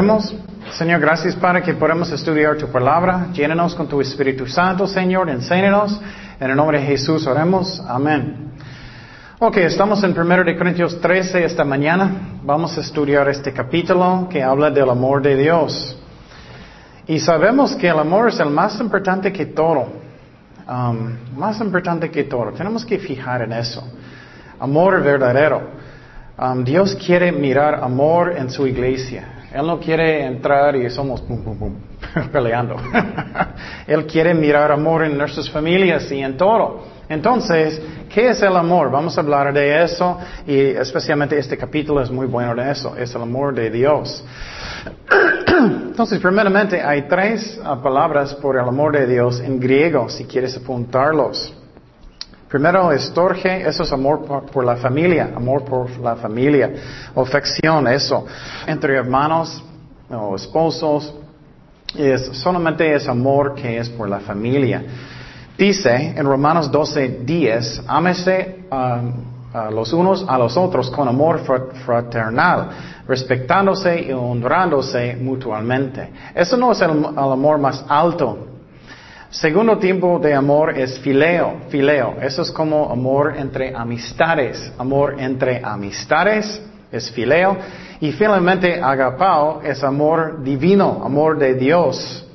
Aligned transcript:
Oremos. 0.00 0.34
Señor, 0.78 0.98
gracias 0.98 1.36
para 1.36 1.60
que 1.60 1.74
podamos 1.74 2.10
estudiar 2.10 2.56
tu 2.56 2.68
palabra. 2.68 3.26
Llénanos 3.34 3.74
con 3.74 3.86
tu 3.86 4.00
Espíritu 4.00 4.46
Santo, 4.46 4.86
Señor. 4.86 5.28
Enséñanos. 5.28 6.00
En 6.40 6.50
el 6.50 6.56
nombre 6.56 6.80
de 6.80 6.86
Jesús 6.86 7.26
oremos. 7.26 7.78
Amén. 7.86 8.50
Ok, 9.38 9.58
estamos 9.58 10.02
en 10.02 10.18
1 10.18 10.44
de 10.44 10.56
Corintios 10.56 10.98
13 11.02 11.44
esta 11.44 11.66
mañana. 11.66 12.38
Vamos 12.42 12.78
a 12.78 12.80
estudiar 12.80 13.28
este 13.28 13.52
capítulo 13.52 14.26
que 14.30 14.42
habla 14.42 14.70
del 14.70 14.88
amor 14.88 15.20
de 15.20 15.36
Dios. 15.36 16.00
Y 17.06 17.20
sabemos 17.20 17.76
que 17.76 17.88
el 17.88 17.98
amor 17.98 18.30
es 18.30 18.40
el 18.40 18.48
más 18.48 18.80
importante 18.80 19.30
que 19.30 19.44
todo. 19.44 19.86
Um, 20.66 21.36
más 21.36 21.60
importante 21.60 22.10
que 22.10 22.24
todo. 22.24 22.52
Tenemos 22.52 22.86
que 22.86 22.98
fijar 22.98 23.42
en 23.42 23.52
eso. 23.52 23.86
Amor 24.58 25.02
verdadero. 25.02 25.60
Um, 26.38 26.64
Dios 26.64 26.94
quiere 26.94 27.30
mirar 27.30 27.74
amor 27.74 28.34
en 28.34 28.48
su 28.48 28.66
iglesia. 28.66 29.39
Él 29.52 29.66
no 29.66 29.80
quiere 29.80 30.24
entrar 30.24 30.76
y 30.76 30.88
somos 30.90 31.20
pum, 31.22 31.42
pum, 31.42 31.58
pum, 31.58 31.74
peleando. 32.32 32.76
Él 33.86 34.06
quiere 34.06 34.32
mirar 34.32 34.70
amor 34.70 35.04
en 35.04 35.18
nuestras 35.18 35.50
familias 35.50 36.10
y 36.12 36.20
en 36.20 36.36
todo. 36.36 36.84
Entonces, 37.08 37.82
¿qué 38.08 38.28
es 38.28 38.40
el 38.42 38.56
amor? 38.56 38.88
Vamos 38.92 39.18
a 39.18 39.20
hablar 39.20 39.52
de 39.52 39.82
eso 39.82 40.16
y 40.46 40.56
especialmente 40.56 41.36
este 41.36 41.58
capítulo 41.58 42.00
es 42.00 42.10
muy 42.10 42.26
bueno 42.26 42.54
de 42.54 42.70
eso. 42.70 42.96
Es 42.96 43.12
el 43.16 43.22
amor 43.22 43.52
de 43.52 43.70
Dios. 43.70 44.24
Entonces, 45.48 46.20
primeramente, 46.20 46.80
hay 46.80 47.02
tres 47.02 47.60
uh, 47.60 47.82
palabras 47.82 48.34
por 48.36 48.56
el 48.56 48.62
amor 48.62 48.92
de 48.92 49.08
Dios 49.08 49.40
en 49.40 49.58
griego, 49.58 50.08
si 50.08 50.24
quieres 50.24 50.56
apuntarlos. 50.56 51.52
Primero, 52.50 52.90
estorge, 52.90 53.62
eso 53.62 53.84
es 53.84 53.92
amor 53.92 54.24
por, 54.24 54.64
la 54.64 54.74
familia, 54.74 55.30
amor 55.36 55.64
por 55.64 55.88
la 56.00 56.16
familia, 56.16 56.68
afección, 57.14 57.86
eso, 57.86 58.26
entre 58.66 58.96
hermanos 58.96 59.62
o 60.10 60.34
esposos, 60.34 61.14
es, 61.96 62.26
solamente 62.38 62.92
es 62.92 63.08
amor 63.08 63.54
que 63.54 63.78
es 63.78 63.88
por 63.90 64.08
la 64.08 64.18
familia. 64.18 64.82
Dice 65.56 66.14
en 66.16 66.26
Romanos 66.26 66.68
12, 66.72 67.20
10, 67.24 67.84
ámese 67.86 68.64
um, 68.72 69.12
a 69.54 69.70
los 69.70 69.92
unos 69.92 70.24
a 70.28 70.36
los 70.36 70.56
otros 70.56 70.90
con 70.90 71.06
amor 71.06 71.42
fraternal, 71.84 72.70
respetándose 73.06 74.08
y 74.08 74.12
honrándose 74.12 75.14
mutuamente. 75.14 76.10
Eso 76.34 76.56
no 76.56 76.72
es 76.72 76.80
el 76.80 76.90
amor 76.90 77.58
más 77.58 77.84
alto 77.88 78.49
Segundo 79.30 79.78
tipo 79.78 80.18
de 80.18 80.34
amor 80.34 80.76
es 80.76 80.98
fileo, 80.98 81.60
fileo. 81.68 82.16
Eso 82.20 82.42
es 82.42 82.50
como 82.50 82.90
amor 82.90 83.34
entre 83.36 83.72
amistades. 83.72 84.72
Amor 84.76 85.20
entre 85.20 85.64
amistades 85.64 86.60
es 86.90 87.12
fileo. 87.12 87.56
Y 88.00 88.10
finalmente 88.10 88.80
agapao 88.82 89.62
es 89.62 89.84
amor 89.84 90.42
divino, 90.42 91.02
amor 91.04 91.38
de 91.38 91.54
Dios. 91.54 92.26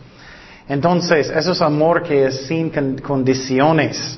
Entonces, 0.69 1.29
eso 1.29 1.51
es 1.51 1.61
amor 1.61 2.01
que 2.01 2.27
es 2.27 2.47
sin 2.47 2.71
condiciones. 3.01 4.17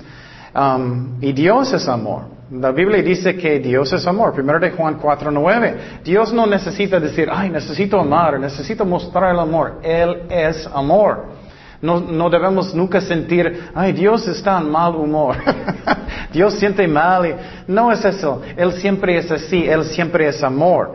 Um, 0.54 1.18
y 1.20 1.32
Dios 1.34 1.74
es 1.74 1.88
amor. 1.88 2.38
La 2.52 2.72
Biblia 2.72 3.02
dice 3.02 3.36
que 3.36 3.58
Dios 3.58 3.92
es 3.92 4.06
amor. 4.06 4.34
Primero 4.34 4.60
de 4.60 4.70
Juan 4.70 5.00
4.9. 5.00 6.04
Dios 6.04 6.32
no 6.32 6.46
necesita 6.46 7.00
decir, 7.00 7.28
ay, 7.32 7.50
necesito 7.50 8.00
amar, 8.00 8.40
necesito 8.40 8.86
mostrar 8.86 9.34
el 9.34 9.40
amor. 9.40 9.80
Él 9.82 10.28
es 10.30 10.68
amor. 10.68 11.37
No, 11.82 12.00
no 12.00 12.30
debemos 12.30 12.74
nunca 12.74 13.00
sentir, 13.00 13.70
ay, 13.76 13.94
Dios 13.94 14.28
está 14.28 14.58
en 14.58 14.72
mal 14.72 14.96
humor. 14.96 15.36
Dios 16.34 16.56
siente 16.56 16.88
mal. 16.88 17.38
No 17.68 17.92
es 17.92 18.04
eso. 18.04 18.42
Él 18.56 18.74
siempre 18.74 19.18
es 19.18 19.30
así. 19.32 19.68
Él 19.68 19.86
siempre 19.86 20.28
es 20.28 20.44
amor. 20.44 20.94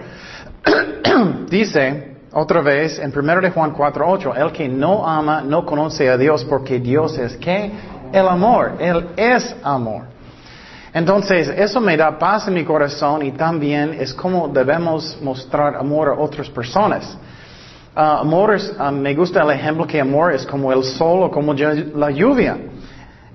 Dice 1.48 2.16
otra 2.32 2.62
vez 2.62 2.98
en 2.98 3.12
1 3.16 3.40
de 3.42 3.50
Juan 3.50 3.74
4.8, 3.74 4.36
el 4.36 4.52
que 4.52 4.68
no 4.68 5.06
ama 5.06 5.42
no 5.42 5.64
conoce 5.64 6.08
a 6.08 6.16
Dios 6.16 6.44
porque 6.44 6.80
Dios 6.80 7.16
es 7.18 7.36
¿qué? 7.36 7.70
El 8.12 8.26
amor. 8.26 8.76
Él 8.80 9.08
es 9.16 9.54
amor. 9.62 10.06
Entonces, 10.94 11.48
eso 11.48 11.80
me 11.80 11.96
da 11.96 12.18
paz 12.18 12.48
en 12.48 12.54
mi 12.54 12.64
corazón 12.64 13.22
y 13.24 13.32
también 13.32 13.96
es 13.98 14.12
como 14.12 14.48
debemos 14.48 15.18
mostrar 15.22 15.76
amor 15.76 16.08
a 16.08 16.12
otras 16.14 16.50
personas. 16.50 17.16
Ah, 17.94 18.20
amor 18.20 18.56
ah, 18.78 18.90
me 18.90 19.14
gusta 19.14 19.42
el 19.42 19.50
ejemplo 19.50 19.86
que 19.86 20.00
amor 20.00 20.32
es 20.32 20.46
como 20.46 20.72
el 20.72 20.82
sol 20.82 21.24
o 21.24 21.30
como 21.30 21.52
la 21.52 22.10
lluvia. 22.10 22.56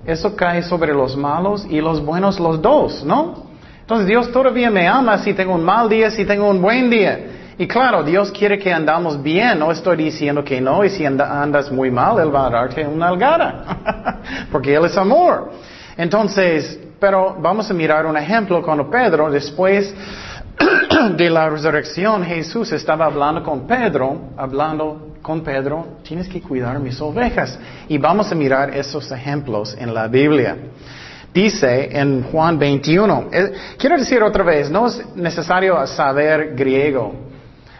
Eso 0.04 0.34
cae 0.34 0.62
sobre 0.62 0.92
los 0.92 1.16
malos 1.16 1.64
y 1.68 1.80
los 1.80 2.04
buenos 2.04 2.40
los 2.40 2.60
dos, 2.60 3.04
¿no? 3.04 3.46
Entonces 3.80 4.06
Dios 4.06 4.32
todavía 4.32 4.70
me 4.70 4.88
ama 4.88 5.18
si 5.18 5.32
tengo 5.32 5.54
un 5.54 5.64
mal 5.64 5.88
día, 5.88 6.10
si 6.10 6.24
tengo 6.24 6.48
un 6.48 6.60
buen 6.60 6.90
día. 6.90 7.20
Y 7.56 7.66
claro, 7.66 8.02
Dios 8.02 8.32
quiere 8.32 8.58
que 8.58 8.72
andamos 8.72 9.22
bien, 9.22 9.58
no 9.58 9.70
estoy 9.70 9.96
diciendo 9.96 10.44
que 10.44 10.60
no, 10.60 10.84
y 10.84 10.90
si 10.90 11.04
andas 11.04 11.70
muy 11.72 11.90
mal, 11.90 12.18
Él 12.18 12.34
va 12.34 12.46
a 12.46 12.50
darte 12.50 12.86
una 12.86 13.08
algara, 13.08 14.20
porque 14.52 14.74
Él 14.74 14.84
es 14.84 14.96
amor. 14.96 15.50
Entonces, 15.96 16.78
pero 17.00 17.36
vamos 17.40 17.70
a 17.70 17.74
mirar 17.74 18.06
un 18.06 18.16
ejemplo 18.16 18.62
cuando 18.62 18.88
Pedro, 18.90 19.30
después 19.30 19.92
de 21.16 21.30
la 21.30 21.48
resurrección, 21.48 22.24
Jesús 22.24 22.72
estaba 22.72 23.06
hablando 23.06 23.42
con 23.42 23.66
Pedro, 23.66 24.30
hablando 24.36 25.14
con 25.22 25.42
Pedro, 25.42 25.98
tienes 26.02 26.28
que 26.28 26.40
cuidar 26.40 26.78
mis 26.80 27.00
ovejas. 27.00 27.58
Y 27.88 27.98
vamos 27.98 28.30
a 28.32 28.34
mirar 28.34 28.76
esos 28.76 29.10
ejemplos 29.10 29.76
en 29.78 29.94
la 29.94 30.08
Biblia. 30.08 30.56
Dice 31.32 31.90
en 31.92 32.22
Juan 32.24 32.58
21, 32.58 33.28
eh, 33.30 33.52
quiero 33.76 33.96
decir 33.98 34.22
otra 34.22 34.42
vez, 34.42 34.70
no 34.70 34.86
es 34.86 35.04
necesario 35.14 35.86
saber 35.86 36.54
griego. 36.54 37.14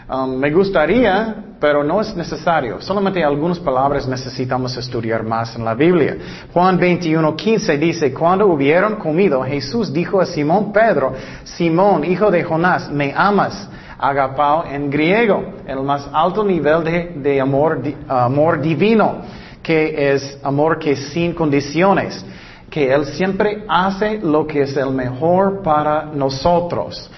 Um, 0.09 0.37
me 0.39 0.51
gustaría, 0.51 1.35
pero 1.61 1.83
no 1.83 2.01
es 2.01 2.15
necesario. 2.15 2.81
Solamente 2.81 3.23
algunas 3.23 3.59
palabras 3.59 4.07
necesitamos 4.07 4.77
estudiar 4.77 5.23
más 5.23 5.57
en 5.57 5.65
la 5.65 5.75
Biblia. 5.75 6.17
Juan 6.53 6.79
21, 6.79 7.35
15 7.35 7.79
dice, 7.79 8.15
cuando 8.15 8.47
hubieron 8.47 8.97
comido, 8.97 9.43
Jesús 9.43 9.93
dijo 9.93 10.21
a 10.21 10.27
Simón 10.27 10.73
Pedro, 10.73 11.13
Simón, 11.45 12.05
hijo 12.05 12.31
de 12.31 12.45
Jonás, 12.45 12.91
¿me 12.91 13.13
amas? 13.15 13.69
Agapao 13.99 14.65
en 14.65 14.89
griego, 14.89 15.55
el 15.67 15.83
más 15.83 16.09
alto 16.13 16.45
nivel 16.45 16.85
de, 17.21 17.41
amor, 17.41 17.83
amor 18.07 18.61
divino, 18.61 19.23
que 19.61 20.13
es 20.13 20.39
amor 20.45 20.79
que 20.79 20.95
sin 20.95 21.35
condiciones, 21.35 22.25
que 22.71 22.93
Él 22.93 23.07
siempre 23.07 23.65
hace 23.69 24.21
lo 24.23 24.47
que 24.47 24.63
es 24.63 24.77
el 24.77 24.91
mejor 24.91 25.63
para 25.63 26.05
nosotros. 26.05 27.11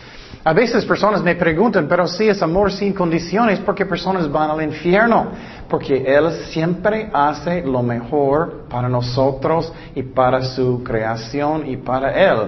A 0.42 0.54
veces 0.54 0.86
personas 0.86 1.22
me 1.22 1.34
preguntan, 1.34 1.86
pero 1.86 2.06
si 2.06 2.28
es 2.28 2.40
amor 2.42 2.72
sin 2.72 2.94
condiciones, 2.94 3.58
¿por 3.60 3.74
qué 3.74 3.84
personas 3.84 4.30
van 4.30 4.50
al 4.50 4.62
infierno? 4.62 5.26
Porque 5.68 6.02
Él 6.06 6.32
siempre 6.50 7.10
hace 7.12 7.62
lo 7.62 7.82
mejor 7.82 8.64
para 8.70 8.88
nosotros 8.88 9.70
y 9.94 10.02
para 10.02 10.42
su 10.42 10.82
creación 10.82 11.68
y 11.68 11.76
para 11.76 12.12
Él. 12.12 12.38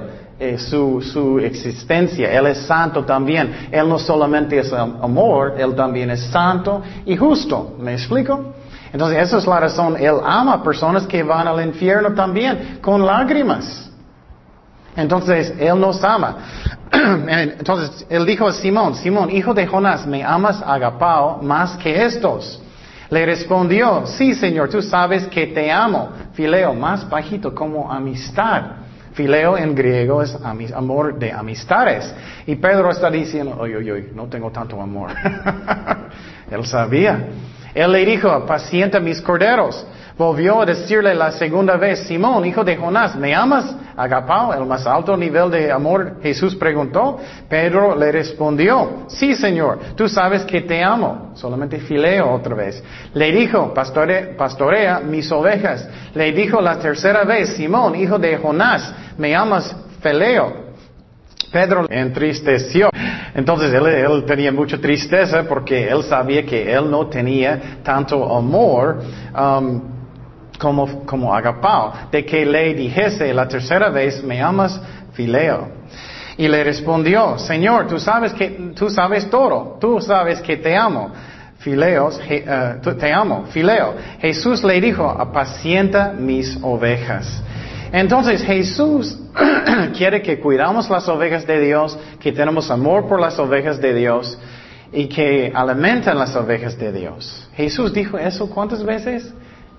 Eh, 0.41 0.58
su, 0.58 1.00
su 1.00 1.38
existencia. 1.38 2.32
Él 2.32 2.47
es 2.47 2.58
santo 2.66 3.04
también. 3.04 3.69
Él 3.70 3.88
no 3.88 3.98
solamente 3.98 4.59
es 4.59 4.72
amor, 4.72 5.54
Él 5.56 5.74
también 5.76 6.10
es 6.10 6.20
santo 6.32 6.82
y 7.04 7.14
justo. 7.14 7.76
¿Me 7.78 7.92
explico? 7.92 8.54
Entonces, 8.92 9.18
esa 9.22 9.39
es 9.39 9.47
la 9.47 9.60
razón. 9.60 9.97
Él 9.98 10.16
ama 10.24 10.54
a 10.54 10.62
personas 10.62 11.06
que 11.06 11.22
van 11.22 11.47
al 11.47 11.65
infierno 11.65 12.12
también 12.15 12.78
con 12.80 13.04
lágrimas. 13.06 13.91
Entonces, 14.97 15.54
Él 15.59 15.78
nos 15.78 16.03
ama. 16.03 16.39
Entonces, 17.28 18.06
Él 18.09 18.27
dijo 18.27 18.47
a 18.47 18.53
Simón, 18.53 18.94
Simón, 18.94 19.30
hijo 19.30 19.54
de 19.54 19.66
Jonás, 19.66 20.06
¿me 20.06 20.22
amas 20.22 20.62
agapao 20.65 21.42
más 21.42 21.77
que 21.78 22.04
estos? 22.04 22.60
Le 23.10 23.27
respondió, 23.27 24.06
sí, 24.06 24.34
Señor, 24.34 24.68
tú 24.71 24.80
sabes 24.80 25.27
que 25.27 25.47
te 25.48 25.71
amo. 25.71 26.10
Fileo, 26.33 26.72
más 26.72 27.09
bajito 27.09 27.54
como 27.54 27.91
amistad. 27.91 28.62
Fileo 29.12 29.59
en 29.59 29.74
griego 29.74 30.22
es 30.22 30.34
amor 30.74 31.18
de 31.18 31.30
amistades. 31.30 32.15
Y 32.47 32.56
Pedro 32.56 32.91
está 32.91 33.10
diciendo, 33.10 33.56
oye, 33.59 33.77
oye, 33.77 34.10
no 34.15 34.27
tengo 34.28 34.50
tanto 34.50 34.80
amor. 34.80 35.10
Él 36.50 36.65
sabía. 36.65 37.28
Él 37.74 37.92
le 37.92 38.04
dijo, 38.04 38.47
pacienta 38.47 38.98
mis 38.98 39.21
corderos. 39.21 39.86
Volvió 40.16 40.60
a 40.60 40.66
decirle 40.66 41.14
la 41.14 41.32
segunda 41.32 41.76
vez, 41.76 42.00
Simón, 42.00 42.44
hijo 42.44 42.62
de 42.62 42.76
Jonás, 42.76 43.16
¿me 43.16 43.34
amas? 43.34 43.74
Agapao, 43.97 44.53
el 44.53 44.66
más 44.66 44.86
alto 44.86 45.16
nivel 45.16 45.50
de 45.50 45.72
amor, 45.72 46.16
Jesús 46.22 46.54
preguntó. 46.56 47.18
Pedro 47.48 47.97
le 47.97 48.12
respondió, 48.12 49.04
sí, 49.09 49.34
Señor, 49.34 49.78
tú 49.97 50.09
sabes 50.09 50.44
que 50.44 50.60
te 50.62 50.82
amo. 50.82 51.32
Solamente 51.34 51.78
fileo 51.78 52.30
otra 52.30 52.54
vez. 52.54 52.82
Le 53.14 53.32
dijo, 53.32 53.72
pastorea 53.74 55.00
mis 55.00 55.30
ovejas. 55.32 55.88
Le 56.15 56.32
dijo 56.32 56.60
la 56.60 56.78
tercera 56.78 57.24
vez, 57.24 57.50
Simón, 57.50 57.97
hijo 57.97 58.18
de 58.18 58.36
Jonás, 58.36 58.94
¿me 59.16 59.34
amas? 59.34 59.74
Fileo. 60.03 60.62
Pedro 61.50 61.86
entristeció. 61.88 62.91
Entonces 63.34 63.72
él, 63.72 64.24
tenía 64.26 64.53
mucha 64.53 64.78
tristeza 64.78 65.44
porque 65.44 65.88
él 65.88 66.03
sabía 66.03 66.44
que 66.44 66.72
él 66.72 66.91
no 66.91 67.06
tenía 67.06 67.80
tanto 67.82 68.34
amor 68.34 69.03
um, 69.34 70.02
como, 70.62 71.04
como 71.04 71.34
agapao, 71.34 71.92
de 72.12 72.24
que 72.24 72.47
le 72.47 72.72
dijese 72.72 73.34
la 73.34 73.48
tercera 73.48 73.91
vez, 73.91 74.22
me 74.22 74.41
amas, 74.41 74.80
fileo. 75.12 75.68
Y 76.36 76.47
le 76.47 76.62
respondió, 76.62 77.36
Señor, 77.36 77.88
tú 77.88 77.98
sabes 77.98 78.32
que, 78.32 78.72
tú 78.76 78.88
sabes 78.88 79.28
todo, 79.28 79.76
tú 79.80 80.00
sabes 80.00 80.41
que 80.41 80.56
te 80.56 80.76
amo. 80.76 81.10
Fileos, 81.59 82.20
eh, 82.28 82.44
te 82.98 83.12
amo, 83.12 83.44
Fileo. 83.50 83.94
Jesús 84.20 84.64
le 84.64 84.80
dijo, 84.80 85.09
apacienta 85.09 86.12
mis 86.12 86.59
ovejas. 86.60 87.41
Entonces 87.92 88.42
Jesús 88.42 89.16
quiere 89.97 90.22
que 90.22 90.41
cuidamos 90.41 90.91
las 90.91 91.08
ovejas 91.08 91.47
de 91.47 91.60
Dios, 91.60 91.97
que 92.18 92.32
tenemos 92.32 92.68
amor 92.70 93.06
por 93.06 93.20
las 93.20 93.38
ovejas 93.38 93.80
de 93.80 93.94
Dios 93.94 94.36
y 94.92 95.06
que 95.06 95.53
alimentan 95.54 96.18
las 96.18 96.34
ovejas 96.34 96.76
de 96.76 96.91
Dios. 96.91 97.48
Jesús 97.54 97.92
dijo 97.92 98.18
eso 98.18 98.50
cuántas 98.50 98.82
veces? 98.82 99.32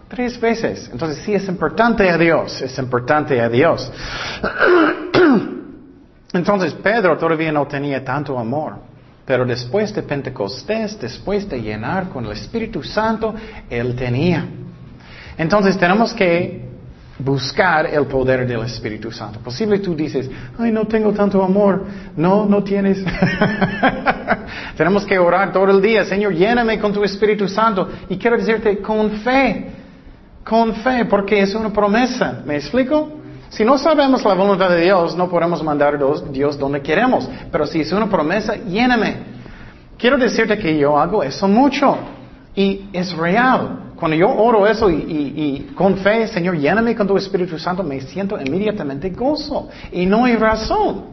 Tres 0.07 0.39
veces. 0.39 0.89
Entonces 0.91 1.23
sí 1.23 1.33
es 1.33 1.47
importante 1.47 2.09
a 2.09 2.17
Dios, 2.17 2.61
es 2.61 2.77
importante 2.77 3.39
a 3.41 3.49
Dios. 3.49 3.91
Entonces 6.33 6.73
Pedro 6.73 7.17
todavía 7.17 7.51
no 7.51 7.67
tenía 7.67 8.03
tanto 8.03 8.37
amor, 8.37 8.75
pero 9.25 9.45
después 9.45 9.93
de 9.93 10.03
Pentecostés, 10.03 10.99
después 10.99 11.47
de 11.47 11.61
llenar 11.61 12.09
con 12.09 12.25
el 12.25 12.31
Espíritu 12.31 12.83
Santo, 12.83 13.33
él 13.69 13.95
tenía. 13.95 14.47
Entonces 15.37 15.77
tenemos 15.77 16.13
que 16.13 16.73
buscar 17.19 17.85
el 17.85 18.05
poder 18.05 18.47
del 18.47 18.61
Espíritu 18.61 19.11
Santo. 19.11 19.39
Posible 19.39 19.79
tú 19.79 19.95
dices, 19.95 20.29
ay, 20.57 20.71
no 20.71 20.85
tengo 20.87 21.13
tanto 21.13 21.43
amor. 21.43 21.85
No, 22.15 22.45
no 22.45 22.63
tienes. 22.63 23.03
tenemos 24.77 25.05
que 25.05 25.17
orar 25.17 25.51
todo 25.51 25.69
el 25.69 25.81
día, 25.81 26.03
Señor, 26.03 26.33
lléname 26.33 26.79
con 26.79 26.91
tu 26.91 27.03
Espíritu 27.03 27.47
Santo. 27.47 27.89
Y 28.09 28.17
quiero 28.17 28.37
decirte, 28.37 28.79
con 28.79 29.11
fe, 29.21 29.82
con 30.43 30.75
fe, 30.75 31.05
porque 31.05 31.39
es 31.41 31.55
una 31.55 31.71
promesa. 31.71 32.41
¿Me 32.45 32.55
explico? 32.55 33.09
Si 33.49 33.63
no 33.63 33.77
sabemos 33.77 34.25
la 34.25 34.33
voluntad 34.33 34.69
de 34.69 34.81
Dios, 34.81 35.15
no 35.15 35.29
podemos 35.29 35.63
mandar 35.63 35.95
a 35.95 36.29
Dios 36.31 36.57
donde 36.57 36.81
queremos. 36.81 37.29
Pero 37.51 37.67
si 37.67 37.81
es 37.81 37.91
una 37.91 38.09
promesa, 38.09 38.55
lléname. 38.55 39.17
Quiero 39.97 40.17
decirte 40.17 40.57
que 40.57 40.77
yo 40.77 40.97
hago 40.97 41.23
eso 41.23 41.47
mucho. 41.47 41.97
Y 42.55 42.89
es 42.91 43.15
real. 43.15 43.93
Cuando 43.95 44.17
yo 44.17 44.29
oro 44.29 44.67
eso 44.67 44.89
y, 44.89 45.71
con 45.75 45.97
fe, 45.97 46.27
Señor, 46.27 46.57
lléname 46.57 46.95
con 46.95 47.07
tu 47.07 47.15
Espíritu 47.15 47.57
Santo, 47.57 47.83
me 47.83 48.01
siento 48.01 48.41
inmediatamente 48.41 49.11
gozo. 49.11 49.69
Y 49.91 50.05
no 50.05 50.25
hay 50.25 50.35
razón. 50.35 51.05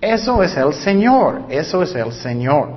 Eso 0.00 0.42
es 0.42 0.56
el 0.56 0.74
Señor. 0.74 1.46
Eso 1.48 1.82
es 1.82 1.94
el 1.94 2.12
Señor. 2.12 2.68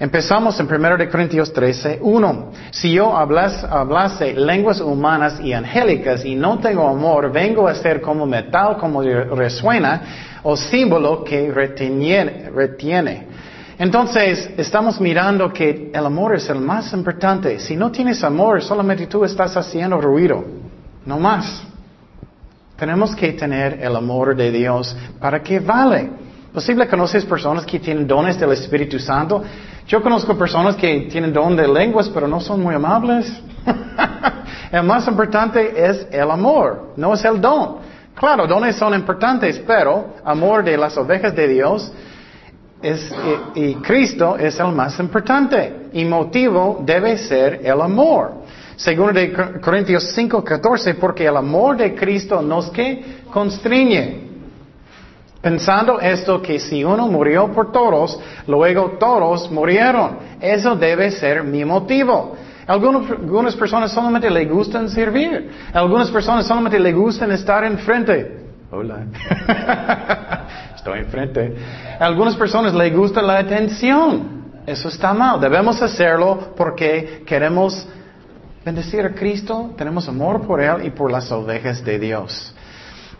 Empezamos 0.00 0.58
en 0.58 0.66
1 0.66 1.10
Corintios 1.10 1.52
13, 1.52 1.98
1. 2.00 2.52
Si 2.70 2.90
yo 2.90 3.14
hablase 3.14 4.32
lenguas 4.32 4.80
humanas 4.80 5.38
y 5.40 5.52
angélicas 5.52 6.24
y 6.24 6.34
no 6.34 6.58
tengo 6.58 6.88
amor, 6.88 7.30
vengo 7.30 7.68
a 7.68 7.74
ser 7.74 8.00
como 8.00 8.24
metal, 8.24 8.78
como 8.78 9.02
resuena, 9.02 10.40
o 10.42 10.56
símbolo 10.56 11.22
que 11.22 11.52
retiene. 11.52 13.26
Entonces, 13.78 14.48
estamos 14.56 14.98
mirando 15.02 15.52
que 15.52 15.90
el 15.92 16.06
amor 16.06 16.34
es 16.34 16.48
el 16.48 16.60
más 16.60 16.94
importante. 16.94 17.58
Si 17.58 17.76
no 17.76 17.92
tienes 17.92 18.24
amor, 18.24 18.62
solamente 18.62 19.06
tú 19.06 19.22
estás 19.22 19.54
haciendo 19.54 20.00
ruido. 20.00 20.42
No 21.04 21.18
más. 21.18 21.62
Tenemos 22.74 23.14
que 23.14 23.34
tener 23.34 23.78
el 23.82 23.94
amor 23.94 24.34
de 24.34 24.50
Dios 24.50 24.96
para 25.20 25.42
que 25.42 25.60
vale. 25.60 26.10
Posible 26.54 26.88
conoces 26.88 27.26
personas 27.26 27.66
que 27.66 27.78
tienen 27.78 28.06
dones 28.06 28.40
del 28.40 28.52
Espíritu 28.52 28.98
Santo 28.98 29.44
yo 29.90 30.00
conozco 30.00 30.38
personas 30.38 30.76
que 30.76 31.08
tienen 31.10 31.32
don 31.32 31.56
de 31.56 31.66
lenguas, 31.66 32.08
pero 32.08 32.28
no 32.28 32.40
son 32.40 32.62
muy 32.62 32.76
amables. 32.76 33.26
el 34.70 34.84
más 34.84 35.08
importante 35.08 35.72
es 35.84 36.06
el 36.12 36.30
amor, 36.30 36.92
no 36.96 37.12
es 37.12 37.24
el 37.24 37.40
don. 37.40 37.78
Claro, 38.14 38.46
dones 38.46 38.76
son 38.76 38.94
importantes, 38.94 39.60
pero 39.66 40.14
amor 40.24 40.62
de 40.62 40.76
las 40.76 40.96
ovejas 40.96 41.34
de 41.34 41.48
Dios 41.48 41.90
es, 42.80 43.12
y, 43.56 43.74
Cristo 43.82 44.36
es 44.36 44.60
el 44.60 44.68
más 44.68 44.96
importante. 45.00 45.88
Y 45.92 46.04
motivo 46.04 46.80
debe 46.86 47.18
ser 47.18 47.60
el 47.64 47.80
amor. 47.80 48.44
Según 48.76 49.12
de 49.12 49.32
Corintios 49.60 50.16
5:14, 50.16 50.94
porque 51.00 51.26
el 51.26 51.36
amor 51.36 51.76
de 51.76 51.96
Cristo 51.96 52.40
nos 52.40 52.70
que 52.70 53.22
constriñe. 53.32 54.29
Pensando 55.40 55.98
esto 56.00 56.42
que 56.42 56.58
si 56.58 56.84
uno 56.84 57.08
murió 57.08 57.50
por 57.50 57.72
todos, 57.72 58.20
luego 58.46 58.96
todos 58.98 59.50
murieron. 59.50 60.18
Eso 60.40 60.76
debe 60.76 61.10
ser 61.10 61.42
mi 61.44 61.64
motivo. 61.64 62.36
Algunas, 62.66 63.56
personas 63.56 63.90
solamente 63.90 64.30
le 64.30 64.44
gustan 64.44 64.88
servir. 64.90 65.50
Algunas 65.72 66.10
personas 66.10 66.46
solamente 66.46 66.78
le 66.78 66.92
gustan 66.92 67.32
estar 67.32 67.64
enfrente. 67.64 68.48
Hola. 68.70 69.06
Estoy 70.76 71.00
enfrente. 71.00 71.56
Algunas 71.98 72.36
personas 72.36 72.74
le 72.74 72.90
gusta 72.90 73.22
la 73.22 73.38
atención. 73.38 74.40
Eso 74.66 74.88
está 74.88 75.14
mal. 75.14 75.40
Debemos 75.40 75.80
hacerlo 75.80 76.52
porque 76.54 77.22
queremos 77.26 77.88
bendecir 78.64 79.04
a 79.04 79.14
Cristo, 79.14 79.70
tenemos 79.76 80.06
amor 80.08 80.46
por 80.46 80.60
Él 80.60 80.84
y 80.84 80.90
por 80.90 81.10
las 81.10 81.32
ovejas 81.32 81.84
de 81.84 81.98
Dios. 81.98 82.54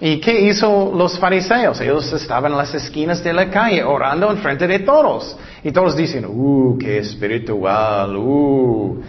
¿Y 0.00 0.19
qué 0.19 0.49
hizo 0.49 0.93
los 0.97 1.19
fariseos? 1.19 1.79
Ellos 1.82 2.11
estaban 2.14 2.52
en 2.52 2.58
las 2.58 2.75
esquinas 2.75 3.23
de 3.23 3.35
la 3.35 3.50
calle 3.50 3.85
orando 3.85 4.31
en 4.31 4.38
frente 4.38 4.67
de 4.67 4.79
todos. 4.79 5.37
Y 5.62 5.73
todos 5.73 5.94
dicen, 5.94 6.25
¡uh, 6.26 6.79
qué 6.79 6.99
espiritual! 6.99 8.17
¡uh! 8.17 9.02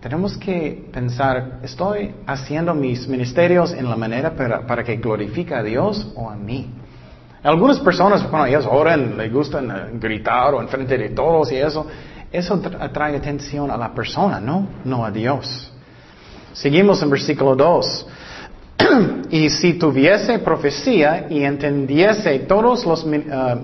Tenemos 0.00 0.38
que 0.38 0.88
pensar, 0.90 1.60
¿estoy 1.62 2.14
haciendo 2.26 2.74
mis 2.74 3.06
ministerios 3.06 3.72
en 3.74 3.88
la 3.88 3.96
manera 3.96 4.34
para, 4.34 4.82
que 4.82 4.96
glorifique 4.96 5.54
a 5.54 5.62
Dios 5.62 6.10
o 6.16 6.30
a 6.30 6.36
mí? 6.36 6.70
Algunas 7.42 7.78
personas, 7.80 8.22
cuando 8.22 8.46
ellos 8.46 8.66
oran, 8.70 9.18
les 9.18 9.30
gustan 9.30 9.70
eh, 9.70 9.98
gritar 10.00 10.54
o 10.54 10.62
en 10.62 10.68
frente 10.68 10.96
de 10.96 11.10
todos 11.10 11.52
y 11.52 11.56
eso. 11.56 11.86
Eso 12.32 12.60
atrae 12.80 13.16
atención 13.16 13.70
a 13.70 13.76
la 13.76 13.92
persona, 13.92 14.40
¿no? 14.40 14.66
No 14.84 15.04
a 15.04 15.10
Dios. 15.10 15.70
Seguimos 16.54 17.02
en 17.02 17.10
versículo 17.10 17.54
2. 17.54 18.06
Y 19.30 19.48
si 19.50 19.74
tuviese 19.74 20.38
profecía 20.38 21.26
y 21.28 21.42
entendiese 21.42 22.40
todos 22.40 22.84
los 22.84 23.04
uh, 23.04 23.08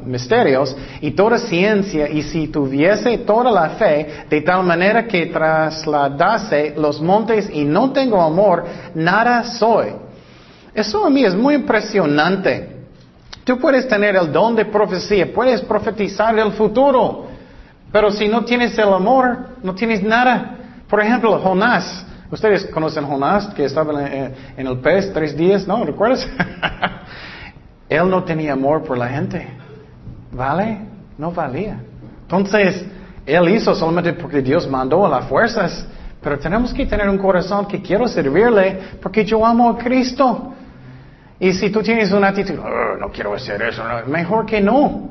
misterios 0.05 0.77
y 1.01 1.13
toda 1.13 1.39
ciencia, 1.39 2.09
y 2.09 2.23
si 2.23 2.49
tuviese 2.49 3.19
toda 3.19 3.51
la 3.51 3.71
fe, 3.71 4.25
de 4.29 4.41
tal 4.41 4.65
manera 4.65 5.07
que 5.07 5.27
trasladase 5.27 6.75
los 6.77 7.01
montes 7.01 7.49
y 7.53 7.65
no 7.65 7.93
tengo 7.93 8.21
amor, 8.21 8.65
nada 8.95 9.45
soy. 9.45 9.89
Eso 10.75 11.05
a 11.05 11.11
mí 11.11 11.25
es 11.25 11.35
muy 11.35 11.55
impresionante. 11.55 12.79
Tú 13.45 13.59
puedes 13.59 13.89
tener 13.89 14.17
el 14.17 14.31
don 14.33 14.55
de 14.55 14.65
profecía, 14.65 15.33
puedes 15.33 15.61
profetizar 15.63 16.39
el 16.39 16.53
futuro, 16.53 17.27
pero 17.93 18.11
si 18.11 18.29
no 18.29 18.45
tienes 18.45 18.77
el 18.79 18.93
amor, 18.93 19.51
no 19.63 19.75
tienes 19.75 20.03
nada. 20.03 20.57
Por 20.89 21.01
ejemplo, 21.01 21.39
Jonás, 21.41 22.07
Ustedes 22.31 22.67
conocen 22.67 23.05
Jonás, 23.05 23.49
que 23.55 23.65
estaba 23.65 24.07
en, 24.07 24.35
el 24.57 24.79
pez 24.79 25.13
tres 25.13 25.37
días, 25.37 25.67
¿no? 25.67 25.85
¿Recuerdas? 25.85 26.29
Él 27.89 28.09
no 28.09 28.23
tenía 28.23 28.53
amor 28.53 28.85
por 28.85 28.97
la 28.97 29.09
gente. 29.09 29.49
¿Vale? 30.31 30.79
No 31.19 31.33
valía. 31.33 31.81
Entonces, 32.23 32.87
Él 33.27 33.49
hizo 33.49 33.75
solamente 33.75 34.13
porque 34.13 34.41
Dios 34.41 34.69
mandó 34.69 35.05
a 35.07 35.09
las 35.09 35.27
fuerzas. 35.27 35.87
Pero 36.23 36.39
tenemos 36.39 36.73
que 36.73 36.87
tener 36.87 37.09
un 37.09 37.19
corazón 37.19 37.67
que 37.67 37.83
quiero 37.83 38.07
servirle 38.07 38.79
porque 39.03 39.25
yo 39.25 39.45
amo 39.45 39.71
a 39.71 39.79
Cristo. 39.79 40.55
Y 41.41 41.53
si 41.53 41.71
tú 41.71 41.83
tienes 41.83 42.13
una 42.13 42.29
actitud, 42.29 42.59
oh, 42.59 42.97
no 42.99 43.09
quiero 43.11 43.35
hacer 43.35 43.61
eso, 43.63 43.83
mejor 44.07 44.47
que 44.47 44.61
no. 44.61 45.09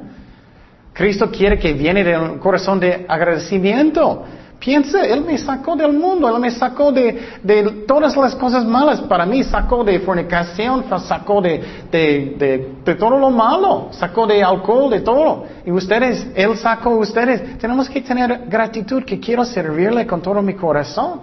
Cristo 0.93 1.29
quiere 1.31 1.57
que 1.57 1.73
viene 1.73 2.03
de 2.03 2.17
un 2.17 2.37
corazón 2.37 2.79
de 2.79 3.05
agradecimiento. 3.09 4.25
Piensa, 4.59 5.05
Él 5.05 5.23
me 5.23 5.37
sacó 5.37 5.77
del 5.77 5.93
mundo, 5.93 6.27
Él 6.27 6.41
me 6.41 6.51
sacó 6.51 6.91
de, 6.91 7.85
todas 7.87 8.15
las 8.17 8.35
cosas 8.35 8.65
malas. 8.65 8.99
Para 9.01 9.25
mí, 9.25 9.41
sacó 9.43 9.85
de 9.85 10.01
fornicación, 10.01 10.83
sacó 11.07 11.41
de, 11.41 12.75
todo 12.99 13.17
lo 13.17 13.29
malo, 13.29 13.87
sacó 13.91 14.27
de 14.27 14.43
alcohol, 14.43 14.89
de 14.89 14.99
todo. 14.99 15.45
Y 15.65 15.71
ustedes, 15.71 16.27
Él 16.35 16.57
sacó 16.57 16.89
a 16.89 16.97
ustedes. 16.97 17.57
Tenemos 17.57 17.89
que 17.89 18.01
tener 18.01 18.47
gratitud, 18.47 19.03
que 19.05 19.17
quiero 19.17 19.45
servirle 19.45 20.05
con 20.05 20.21
todo 20.21 20.41
mi 20.41 20.55
corazón. 20.55 21.21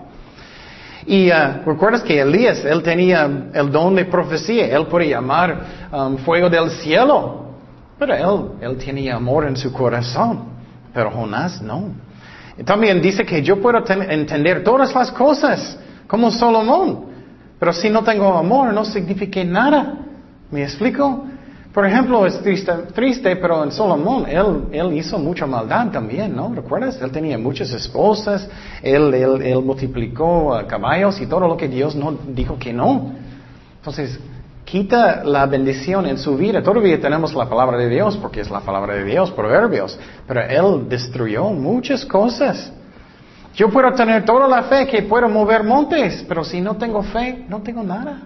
Y 1.06 1.30
uh, 1.30 1.62
recuerdas 1.64 2.02
que 2.02 2.20
Elías, 2.20 2.64
él 2.64 2.82
tenía 2.82 3.30
el 3.52 3.70
don 3.70 3.94
de 3.94 4.06
profecía, 4.06 4.66
él 4.66 4.86
podía 4.86 5.20
llamar 5.20 5.64
um, 5.92 6.16
fuego 6.16 6.50
del 6.50 6.68
cielo, 6.70 7.52
pero 7.96 8.14
él, 8.14 8.50
él 8.60 8.76
tenía 8.76 9.14
amor 9.14 9.46
en 9.46 9.56
su 9.56 9.72
corazón, 9.72 10.46
pero 10.92 11.12
Jonás 11.12 11.62
no. 11.62 12.05
También 12.64 13.02
dice 13.02 13.25
que 13.25 13.42
yo 13.42 13.60
puedo 13.60 13.84
entender 13.88 14.64
todas 14.64 14.94
las 14.94 15.10
cosas 15.10 15.78
como 16.06 16.30
Salomón, 16.30 17.06
pero 17.58 17.72
si 17.72 17.90
no 17.90 18.02
tengo 18.02 18.34
amor 18.34 18.72
no 18.72 18.84
significa 18.84 19.42
nada. 19.44 19.98
¿Me 20.50 20.62
explico? 20.62 21.25
Por 21.75 21.84
ejemplo, 21.84 22.25
es 22.25 22.40
triste, 22.94 23.36
pero 23.36 23.62
en 23.62 23.70
Salomón 23.70 24.25
él, 24.26 24.68
él, 24.72 24.94
hizo 24.94 25.18
mucha 25.18 25.44
maldad 25.44 25.90
también, 25.90 26.34
¿no? 26.34 26.50
¿Recuerdas? 26.54 26.98
Él 27.02 27.10
tenía 27.10 27.36
muchas 27.36 27.70
esposas, 27.70 28.48
él, 28.82 29.12
él, 29.12 29.42
él 29.42 29.62
multiplicó 29.62 30.58
caballos 30.66 31.20
y 31.20 31.26
todo 31.26 31.40
lo 31.40 31.54
que 31.54 31.68
Dios 31.68 31.94
no 31.94 32.16
dijo 32.28 32.58
que 32.58 32.72
no. 32.72 33.12
Entonces, 33.76 34.18
quita 34.66 35.23
la 35.25 35.46
bendición 35.46 36.06
en 36.06 36.18
su 36.18 36.37
vida. 36.37 36.62
Todavía 36.62 37.00
tenemos 37.00 37.32
la 37.35 37.49
palabra 37.49 37.78
de 37.78 37.88
Dios, 37.88 38.16
porque 38.18 38.40
es 38.40 38.50
la 38.50 38.61
palabra 38.61 38.94
de 38.94 39.04
Dios, 39.04 39.30
proverbios, 39.30 39.99
pero 40.26 40.42
Él 40.42 40.88
destruyó 40.88 41.44
muchas 41.50 42.04
cosas. 42.04 42.73
Yo 43.54 43.70
puedo 43.70 43.90
tener 43.94 44.25
toda 44.25 44.46
la 44.49 44.64
fe 44.64 44.87
que 44.87 45.02
puedo 45.04 45.28
mover 45.28 45.62
montes, 45.62 46.23
pero 46.28 46.44
si 46.44 46.61
no 46.61 46.76
tengo 46.76 47.02
fe, 47.02 47.46
no 47.49 47.62
tengo 47.62 47.82
nada. 47.82 48.18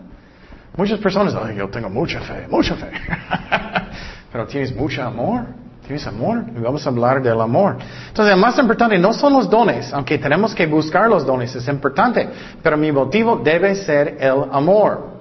Muchas 0.77 0.99
personas, 0.99 1.35
Ay, 1.35 1.57
yo 1.57 1.69
tengo 1.69 1.91
mucha 1.91 2.21
fe, 2.21 2.47
mucha 2.49 2.75
fe. 2.75 2.91
pero 4.33 4.47
tienes 4.47 4.75
mucho 4.75 5.03
amor. 5.03 5.45
¿Tienes 5.87 6.07
amor? 6.07 6.45
Y 6.57 6.61
vamos 6.61 6.87
a 6.87 6.91
hablar 6.91 7.21
del 7.21 7.41
amor. 7.41 7.77
Entonces, 8.09 8.35
lo 8.35 8.41
más 8.41 8.57
importante 8.59 8.97
no 8.97 9.13
son 9.13 9.33
los 9.33 9.51
dones, 9.51 9.93
aunque 9.93 10.19
tenemos 10.19 10.55
que 10.55 10.67
buscar 10.67 11.09
los 11.09 11.27
dones, 11.27 11.55
es 11.55 11.67
importante. 11.69 12.29
Pero 12.63 12.77
mi 12.77 12.93
motivo 12.93 13.41
debe 13.43 13.75
ser 13.75 14.17
el 14.21 14.45
amor. 14.53 15.20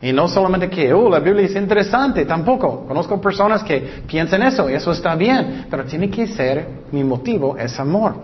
Y 0.00 0.12
no 0.12 0.28
solamente 0.28 0.70
que, 0.70 0.92
oh, 0.92 1.10
la 1.10 1.18
Biblia 1.18 1.46
es 1.46 1.56
interesante, 1.56 2.24
tampoco. 2.24 2.86
Conozco 2.86 3.20
personas 3.20 3.64
que 3.64 4.02
piensan 4.06 4.42
eso, 4.42 4.70
y 4.70 4.74
eso 4.74 4.92
está 4.92 5.16
bien, 5.16 5.66
pero 5.68 5.84
tiene 5.84 6.08
que 6.08 6.26
ser, 6.26 6.84
mi 6.92 7.02
motivo 7.02 7.56
es 7.56 7.78
amor. 7.80 8.14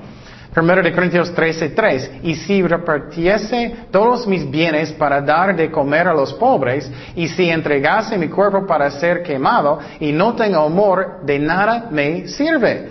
Primero 0.52 0.82
de 0.84 0.92
Corintios 0.92 1.34
13:3, 1.34 2.20
y 2.22 2.36
si 2.36 2.62
repartiese 2.62 3.74
todos 3.90 4.24
mis 4.24 4.48
bienes 4.48 4.92
para 4.92 5.20
dar 5.20 5.56
de 5.56 5.68
comer 5.68 6.06
a 6.06 6.14
los 6.14 6.32
pobres, 6.34 6.88
y 7.16 7.26
si 7.26 7.50
entregase 7.50 8.16
mi 8.16 8.28
cuerpo 8.28 8.64
para 8.64 8.88
ser 8.92 9.24
quemado, 9.24 9.80
y 9.98 10.12
no 10.12 10.34
tengo 10.34 10.60
amor, 10.60 11.22
de 11.24 11.40
nada 11.40 11.88
me 11.90 12.28
sirve. 12.28 12.88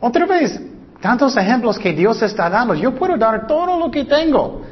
Otra 0.00 0.26
vez, 0.26 0.60
tantos 1.00 1.36
ejemplos 1.36 1.78
que 1.78 1.92
Dios 1.92 2.20
está 2.20 2.50
dando. 2.50 2.74
Yo 2.74 2.92
puedo 2.96 3.16
dar 3.16 3.46
todo 3.46 3.78
lo 3.78 3.92
que 3.92 4.04
tengo. 4.06 4.62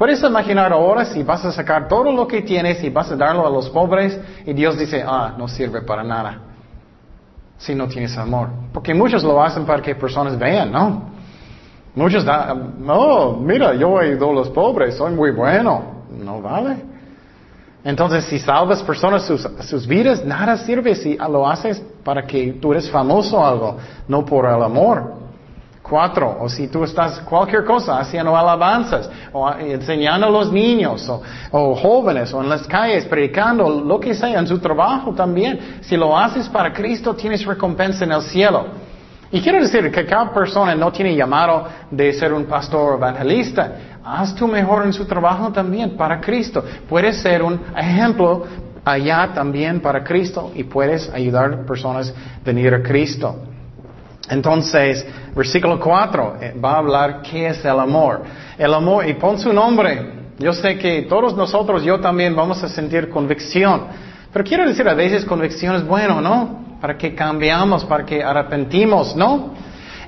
Puedes 0.00 0.22
imaginar 0.22 0.72
ahora 0.72 1.04
si 1.04 1.22
vas 1.22 1.44
a 1.44 1.52
sacar 1.52 1.86
todo 1.86 2.10
lo 2.10 2.26
que 2.26 2.40
tienes 2.40 2.82
y 2.82 2.88
vas 2.88 3.10
a 3.10 3.16
darlo 3.16 3.46
a 3.46 3.50
los 3.50 3.68
pobres, 3.68 4.18
y 4.46 4.54
Dios 4.54 4.78
dice, 4.78 5.04
ah, 5.06 5.34
no 5.36 5.46
sirve 5.46 5.82
para 5.82 6.02
nada. 6.02 6.38
Si 7.58 7.74
no 7.74 7.86
tienes 7.86 8.16
amor. 8.16 8.48
Porque 8.72 8.94
muchos 8.94 9.22
lo 9.22 9.42
hacen 9.42 9.66
para 9.66 9.82
que 9.82 9.94
personas 9.94 10.38
vean, 10.38 10.72
¿no? 10.72 11.02
Muchos 11.94 12.24
dan, 12.24 12.76
no, 12.78 13.34
mira, 13.34 13.74
yo 13.74 13.98
ayudo 13.98 14.30
a 14.30 14.32
los 14.36 14.48
pobres, 14.48 14.96
soy 14.96 15.12
muy 15.12 15.32
bueno. 15.32 16.06
No 16.10 16.40
vale. 16.40 16.78
Entonces, 17.84 18.24
si 18.24 18.38
salvas 18.38 18.82
personas 18.82 19.26
sus, 19.26 19.46
sus 19.68 19.86
vidas, 19.86 20.24
nada 20.24 20.56
sirve 20.56 20.94
si 20.94 21.18
lo 21.18 21.46
haces 21.46 21.78
para 22.02 22.22
que 22.22 22.54
tú 22.54 22.72
eres 22.72 22.90
famoso 22.90 23.36
o 23.36 23.44
algo, 23.44 23.76
no 24.08 24.24
por 24.24 24.46
el 24.46 24.62
amor. 24.62 25.19
Cuatro, 25.90 26.36
o 26.40 26.48
si 26.48 26.68
tú 26.68 26.84
estás 26.84 27.18
cualquier 27.22 27.64
cosa 27.64 27.98
haciendo 27.98 28.36
alabanzas, 28.36 29.10
o 29.32 29.50
enseñando 29.50 30.28
a 30.28 30.30
los 30.30 30.52
niños, 30.52 31.10
o, 31.50 31.74
jóvenes, 31.74 32.32
o 32.32 32.40
en 32.40 32.48
las 32.48 32.64
calles, 32.68 33.06
predicando, 33.06 33.68
lo 33.68 33.98
que 33.98 34.14
sea, 34.14 34.38
en 34.38 34.46
su 34.46 34.60
trabajo 34.60 35.12
también. 35.12 35.80
Si 35.80 35.96
lo 35.96 36.16
haces 36.16 36.48
para 36.48 36.72
Cristo, 36.72 37.14
tienes 37.14 37.44
recompensa 37.44 38.04
en 38.04 38.12
el 38.12 38.22
cielo. 38.22 38.66
Y 39.32 39.40
quiero 39.40 39.60
decir 39.60 39.90
que 39.90 40.06
cada 40.06 40.32
persona 40.32 40.76
no 40.76 40.92
tiene 40.92 41.16
llamado 41.16 41.66
de 41.90 42.12
ser 42.12 42.32
un 42.32 42.44
pastor 42.44 42.94
evangelista. 42.94 43.72
Haz 44.04 44.36
tu 44.36 44.46
mejor 44.46 44.84
en 44.86 44.92
su 44.92 45.04
trabajo 45.06 45.50
también 45.50 45.96
para 45.96 46.20
Cristo. 46.20 46.64
Puedes 46.88 47.20
ser 47.20 47.42
un 47.42 47.60
ejemplo 47.76 48.44
allá 48.84 49.32
también 49.34 49.80
para 49.80 50.04
Cristo 50.04 50.52
y 50.54 50.62
puedes 50.62 51.10
ayudar 51.10 51.52
a 51.52 51.66
personas 51.66 52.10
a 52.10 52.44
venir 52.44 52.72
a 52.74 52.80
Cristo. 52.80 53.49
Entonces, 54.30 55.04
versículo 55.34 55.78
4 55.78 56.36
eh, 56.40 56.54
va 56.62 56.72
a 56.74 56.78
hablar 56.78 57.22
qué 57.22 57.48
es 57.48 57.64
el 57.64 57.78
amor. 57.78 58.22
El 58.56 58.72
amor, 58.72 59.06
y 59.08 59.14
pon 59.14 59.38
su 59.38 59.52
nombre. 59.52 60.20
Yo 60.38 60.52
sé 60.52 60.78
que 60.78 61.02
todos 61.02 61.36
nosotros, 61.36 61.82
yo 61.82 62.00
también, 62.00 62.34
vamos 62.34 62.62
a 62.62 62.68
sentir 62.68 63.10
convicción. 63.10 63.82
Pero 64.32 64.44
quiero 64.44 64.66
decir, 64.66 64.88
a 64.88 64.94
veces 64.94 65.24
convicción 65.24 65.76
es 65.76 65.86
bueno, 65.86 66.20
¿no? 66.20 66.60
para 66.80 66.96
que 66.96 67.14
cambiamos, 67.14 67.84
para 67.84 68.04
que 68.04 68.22
arrepentimos, 68.24 69.14
¿no? 69.14 69.54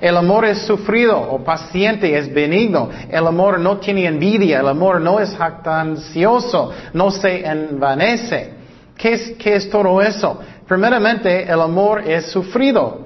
El 0.01 0.17
amor 0.17 0.45
es 0.47 0.63
sufrido 0.63 1.21
o 1.21 1.45
paciente, 1.45 2.17
es 2.19 2.33
benigno. 2.33 2.89
El 3.09 3.25
amor 3.27 3.61
no 3.61 3.77
tiene 3.77 4.07
envidia, 4.07 4.59
el 4.59 4.67
amor 4.67 5.01
no 5.01 5.21
es 5.21 5.37
jactancioso, 5.37 6.73
no 6.93 7.11
se 7.13 7.47
envanece. 7.47 8.55
¿Qué 8.97 9.13
es, 9.13 9.31
qué 9.39 9.55
es 9.55 9.71
todo 9.71 10.03
eso? 10.03 10.41
Primeramente, 10.67 11.45
el 11.45 11.61
amor 11.61 12.03
es 12.05 12.27
sufrido. 12.33 13.02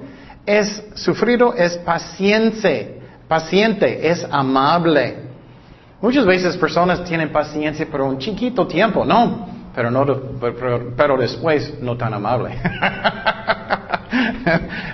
Es 0.47 0.83
sufrido, 0.95 1.53
es 1.53 1.77
paciente, 1.77 3.01
paciente, 3.27 4.09
es 4.09 4.25
amable. 4.31 5.27
Muchas 6.01 6.25
veces 6.25 6.57
personas 6.57 7.03
tienen 7.03 7.31
paciencia 7.31 7.85
por 7.85 8.01
un 8.01 8.17
chiquito 8.17 8.65
tiempo, 8.65 9.05
¿no? 9.05 9.57
pero, 9.77 9.91
no, 9.91 10.03
pero, 10.97 11.17
después 11.17 11.79
no 11.83 11.95
tan 11.95 12.11
amable. 12.11 12.49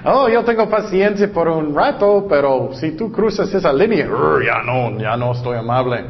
oh, 0.04 0.28
yo 0.28 0.44
tengo 0.44 0.70
paciencia 0.70 1.32
por 1.32 1.48
un 1.48 1.74
rato, 1.74 2.26
pero 2.28 2.72
si 2.74 2.92
tú 2.92 3.10
cruzas 3.10 3.54
esa 3.54 3.72
línea, 3.72 4.10
ya 4.46 4.62
no, 4.62 5.00
ya 5.00 5.16
no 5.16 5.32
estoy 5.32 5.58
amable. 5.58 6.04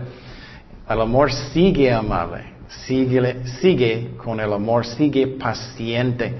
El 0.89 1.01
amor 1.01 1.31
sigue 1.31 1.93
amable, 1.93 2.45
sigue, 2.67 3.45
sigue 3.61 4.15
con 4.17 4.39
el 4.39 4.51
amor, 4.51 4.87
sigue 4.87 5.27
paciente. 5.27 6.33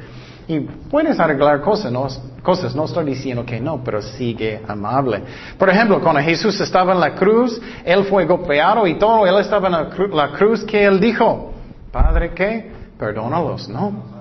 Y 0.48 0.60
puedes 0.60 1.20
arreglar 1.20 1.62
cosas 1.62 1.92
no, 1.92 2.08
cosas, 2.42 2.76
no 2.76 2.86
estoy 2.86 3.06
diciendo 3.06 3.46
que 3.46 3.60
no, 3.60 3.84
pero 3.84 4.02
sigue 4.02 4.62
amable. 4.68 5.24
Por 5.58 5.70
ejemplo, 5.70 6.02
cuando 6.02 6.22
Jesús 6.22 6.60
estaba 6.60 6.94
en 6.94 7.00
la 7.00 7.16
cruz, 7.16 7.62
Él 7.86 8.04
fue 8.06 8.26
golpeado 8.26 8.86
y 8.86 8.96
todo, 8.96 9.26
Él 9.26 9.40
estaba 9.40 9.68
en 9.68 10.16
la 10.16 10.30
cruz, 10.32 10.64
¿qué 10.66 10.84
Él 10.84 11.00
dijo? 11.00 11.54
Padre, 11.92 12.32
¿qué? 12.34 12.72
Perdónalos, 12.98 13.70
¿no? 13.70 14.14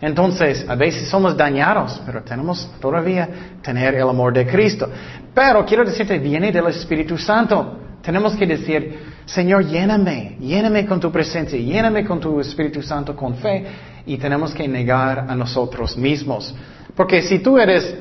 Entonces, 0.00 0.68
a 0.68 0.74
veces 0.74 1.08
somos 1.08 1.36
dañados, 1.36 2.02
pero 2.04 2.22
tenemos 2.22 2.68
todavía 2.80 3.28
tener 3.62 3.94
el 3.94 4.08
amor 4.08 4.32
de 4.32 4.44
Cristo. 4.44 4.88
Pero 5.32 5.64
quiero 5.64 5.84
decirte, 5.84 6.18
viene 6.18 6.50
del 6.50 6.66
Espíritu 6.66 7.16
Santo. 7.16 7.78
Tenemos 8.02 8.34
que 8.34 8.44
decir, 8.44 9.11
Señor, 9.26 9.66
lléname, 9.66 10.36
lléname 10.40 10.86
con 10.86 11.00
tu 11.00 11.10
presencia, 11.10 11.58
lléname 11.58 12.04
con 12.04 12.20
tu 12.20 12.40
Espíritu 12.40 12.82
Santo 12.82 13.14
con 13.14 13.36
fe. 13.36 13.64
Y 14.06 14.16
tenemos 14.16 14.52
que 14.52 14.66
negar 14.66 15.26
a 15.28 15.34
nosotros 15.34 15.96
mismos. 15.96 16.54
Porque 16.94 17.22
si 17.22 17.38
tú 17.38 17.58
eres 17.58 17.96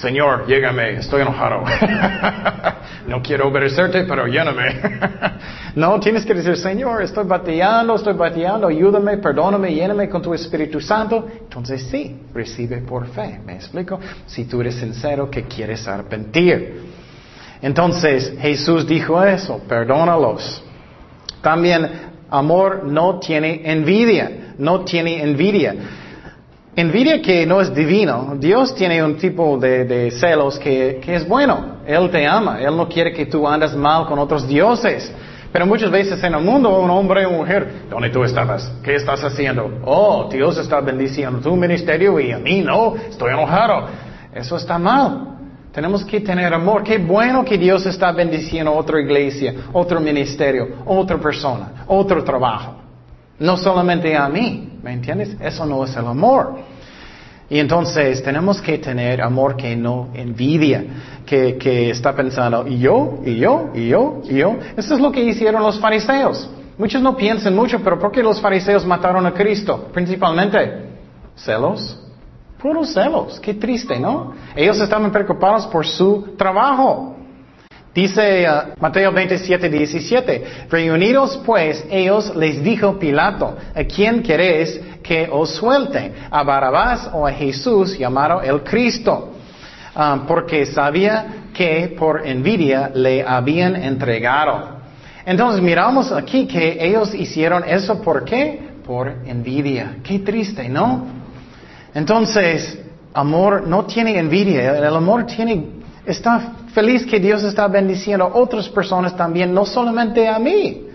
Señor, 0.00 0.46
llégame, 0.46 0.96
estoy 0.96 1.20
enojado. 1.20 1.62
no 3.06 3.20
quiero 3.20 3.48
obedecerte, 3.48 4.04
pero 4.04 4.26
lléname. 4.26 4.80
no, 5.74 6.00
tienes 6.00 6.24
que 6.24 6.32
decir, 6.32 6.56
Señor, 6.56 7.02
estoy 7.02 7.26
bateando, 7.26 7.96
estoy 7.96 8.14
bateando, 8.14 8.68
ayúdame, 8.68 9.18
perdóname, 9.18 9.74
lléname 9.74 10.08
con 10.08 10.22
tu 10.22 10.32
Espíritu 10.32 10.80
Santo. 10.80 11.28
Entonces 11.42 11.82
sí, 11.90 12.18
recibe 12.32 12.78
por 12.78 13.08
fe. 13.08 13.40
¿Me 13.44 13.56
explico? 13.56 14.00
Si 14.26 14.46
tú 14.46 14.62
eres 14.62 14.76
sincero 14.76 15.30
que 15.30 15.44
quieres 15.44 15.86
arrepentir. 15.86 16.99
Entonces 17.62 18.34
Jesús 18.40 18.86
dijo 18.86 19.22
eso, 19.22 19.60
perdónalos. 19.68 20.62
También 21.42 21.90
amor 22.30 22.84
no 22.84 23.18
tiene 23.18 23.62
envidia, 23.64 24.54
no 24.58 24.80
tiene 24.80 25.22
envidia. 25.22 25.74
Envidia 26.76 27.20
que 27.20 27.44
no 27.46 27.60
es 27.60 27.74
divino. 27.74 28.34
Dios 28.38 28.74
tiene 28.74 29.02
un 29.02 29.16
tipo 29.16 29.58
de, 29.58 30.10
celos 30.12 30.58
que, 30.58 31.00
es 31.04 31.26
bueno. 31.26 31.78
Él 31.86 32.08
te 32.10 32.26
ama. 32.26 32.60
Él 32.60 32.76
no 32.76 32.88
quiere 32.88 33.12
que 33.12 33.26
tú 33.26 33.46
andes 33.46 33.74
mal 33.74 34.06
con 34.06 34.18
otros 34.18 34.46
dioses. 34.46 35.12
Pero 35.52 35.66
muchas 35.66 35.90
veces 35.90 36.22
en 36.22 36.34
el 36.34 36.42
mundo, 36.42 36.78
un 36.78 36.90
hombre 36.90 37.26
o 37.26 37.30
mujer, 37.30 37.86
¿dónde 37.90 38.10
tú 38.10 38.22
estabas? 38.22 38.72
¿Qué 38.84 38.94
estás 38.94 39.24
haciendo? 39.24 39.80
Oh, 39.84 40.28
Dios 40.30 40.56
está 40.58 40.80
bendiciendo 40.80 41.40
tu 41.40 41.56
ministerio 41.56 42.20
y 42.20 42.30
a 42.30 42.38
mí 42.38 42.62
no, 42.62 42.94
estoy 42.94 43.32
enojado. 43.32 43.88
Eso 44.32 44.56
está 44.56 44.78
mal. 44.78 45.39
Tenemos 45.72 46.04
que 46.04 46.20
tener 46.20 46.52
amor. 46.52 46.82
Qué 46.82 46.98
bueno 46.98 47.44
que 47.44 47.56
Dios 47.56 47.86
está 47.86 48.10
bendiciendo 48.12 48.72
otra 48.72 49.00
iglesia, 49.00 49.54
otro 49.72 50.00
ministerio, 50.00 50.82
otra 50.84 51.18
persona, 51.18 51.84
otro 51.86 52.24
trabajo. 52.24 52.76
No 53.38 53.56
solamente 53.56 54.16
a 54.16 54.28
mí. 54.28 54.78
¿Me 54.82 54.92
entiendes? 54.92 55.36
Eso 55.40 55.66
no 55.66 55.84
es 55.84 55.94
el 55.96 56.06
amor. 56.06 56.58
Y 57.48 57.58
entonces 57.58 58.22
tenemos 58.22 58.60
que 58.62 58.78
tener 58.78 59.20
amor 59.20 59.56
que 59.56 59.74
no 59.74 60.10
envidia, 60.14 60.84
que, 61.26 61.58
que 61.58 61.90
está 61.90 62.14
pensando, 62.14 62.66
y 62.66 62.78
yo, 62.78 63.18
y 63.24 63.38
yo, 63.38 63.70
y 63.74 63.88
yo, 63.88 64.22
y 64.24 64.36
yo. 64.36 64.56
Eso 64.76 64.94
es 64.94 65.00
lo 65.00 65.10
que 65.10 65.20
hicieron 65.20 65.62
los 65.62 65.80
fariseos. 65.80 66.48
Muchos 66.78 67.02
no 67.02 67.16
piensan 67.16 67.54
mucho, 67.56 67.80
pero 67.82 67.98
¿por 67.98 68.12
qué 68.12 68.22
los 68.22 68.40
fariseos 68.40 68.86
mataron 68.86 69.26
a 69.26 69.34
Cristo? 69.34 69.88
Principalmente, 69.92 70.90
celos. 71.34 71.98
Puros 72.60 72.92
celos. 72.92 73.40
Qué 73.40 73.54
triste, 73.54 73.98
¿no? 73.98 74.34
Ellos 74.54 74.78
estaban 74.80 75.10
preocupados 75.10 75.66
por 75.66 75.86
su 75.86 76.34
trabajo. 76.36 77.16
Dice 77.94 78.46
uh, 78.48 78.80
Mateo 78.80 79.10
27, 79.12 79.68
17, 79.68 80.44
reunidos 80.68 81.40
pues 81.44 81.84
ellos 81.90 82.36
les 82.36 82.62
dijo 82.62 82.98
Pilato, 82.98 83.56
¿a 83.74 83.82
quién 83.84 84.22
queréis 84.22 84.80
que 85.02 85.28
os 85.32 85.50
suelte? 85.50 86.12
¿A 86.30 86.44
Barabás 86.44 87.10
o 87.12 87.26
a 87.26 87.32
Jesús 87.32 87.98
llamado 87.98 88.42
el 88.42 88.62
Cristo? 88.62 89.32
Um, 89.96 90.26
porque 90.26 90.66
sabía 90.66 91.48
que 91.52 91.96
por 91.98 92.26
envidia 92.26 92.92
le 92.94 93.24
habían 93.24 93.74
entregado. 93.74 94.80
Entonces 95.26 95.60
miramos 95.60 96.12
aquí 96.12 96.46
que 96.46 96.78
ellos 96.78 97.12
hicieron 97.14 97.64
eso 97.66 98.00
¿por 98.00 98.24
qué? 98.24 98.68
Por 98.86 99.08
envidia. 99.26 99.96
Qué 100.04 100.20
triste, 100.20 100.68
¿no? 100.68 101.19
Entonces, 101.94 102.78
amor 103.12 103.66
no 103.66 103.84
tiene 103.84 104.18
envidia, 104.18 104.78
el 104.78 104.94
amor 104.94 105.26
tiene 105.26 105.80
está 106.04 106.54
feliz 106.72 107.06
que 107.06 107.20
Dios 107.20 107.42
está 107.42 107.68
bendiciendo 107.68 108.24
a 108.24 108.36
otras 108.36 108.68
personas 108.68 109.16
también, 109.16 109.52
no 109.52 109.64
solamente 109.64 110.28
a 110.28 110.38
mí. 110.38 110.86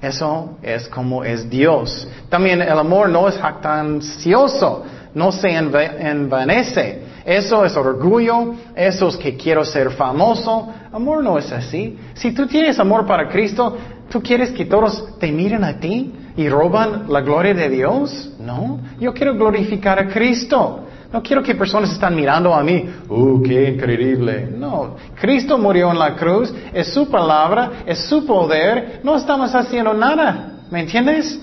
Eso 0.00 0.58
es 0.62 0.88
como 0.88 1.24
es 1.24 1.48
Dios. 1.48 2.06
También 2.28 2.60
el 2.60 2.78
amor 2.78 3.08
no 3.08 3.28
es 3.28 3.36
jactancioso, 3.38 4.84
no 5.14 5.32
se 5.32 5.48
envanece. 5.50 7.02
Eso 7.24 7.64
es 7.64 7.74
orgullo, 7.74 8.54
eso 8.76 9.08
es 9.08 9.16
que 9.16 9.36
quiero 9.36 9.64
ser 9.64 9.90
famoso. 9.92 10.68
Amor 10.92 11.24
no 11.24 11.38
es 11.38 11.50
así. 11.52 11.98
Si 12.14 12.32
tú 12.32 12.46
tienes 12.46 12.78
amor 12.78 13.06
para 13.06 13.28
Cristo, 13.28 13.78
¿tú 14.10 14.22
quieres 14.22 14.50
que 14.50 14.66
todos 14.66 15.18
te 15.18 15.32
miren 15.32 15.64
a 15.64 15.78
ti 15.80 16.12
y 16.36 16.48
roban 16.48 17.04
la 17.08 17.20
gloria 17.20 17.54
de 17.54 17.68
Dios? 17.68 18.30
No, 18.38 18.80
yo 18.98 19.12
quiero 19.12 19.34
glorificar 19.34 19.98
a 19.98 20.08
Cristo. 20.08 20.80
No 21.12 21.22
quiero 21.22 21.44
que 21.44 21.54
personas 21.54 21.92
estén 21.92 22.16
mirando 22.16 22.52
a 22.52 22.60
mí, 22.64 22.90
¡uh, 23.08 23.40
qué 23.40 23.68
increíble! 23.68 24.48
No, 24.50 24.96
Cristo 25.14 25.56
murió 25.56 25.92
en 25.92 25.98
la 26.00 26.16
cruz, 26.16 26.52
es 26.72 26.88
su 26.92 27.08
palabra, 27.08 27.84
es 27.86 28.00
su 28.00 28.26
poder, 28.26 28.98
no 29.04 29.14
estamos 29.14 29.54
haciendo 29.54 29.94
nada, 29.94 30.54
¿me 30.72 30.80
entiendes? 30.80 31.38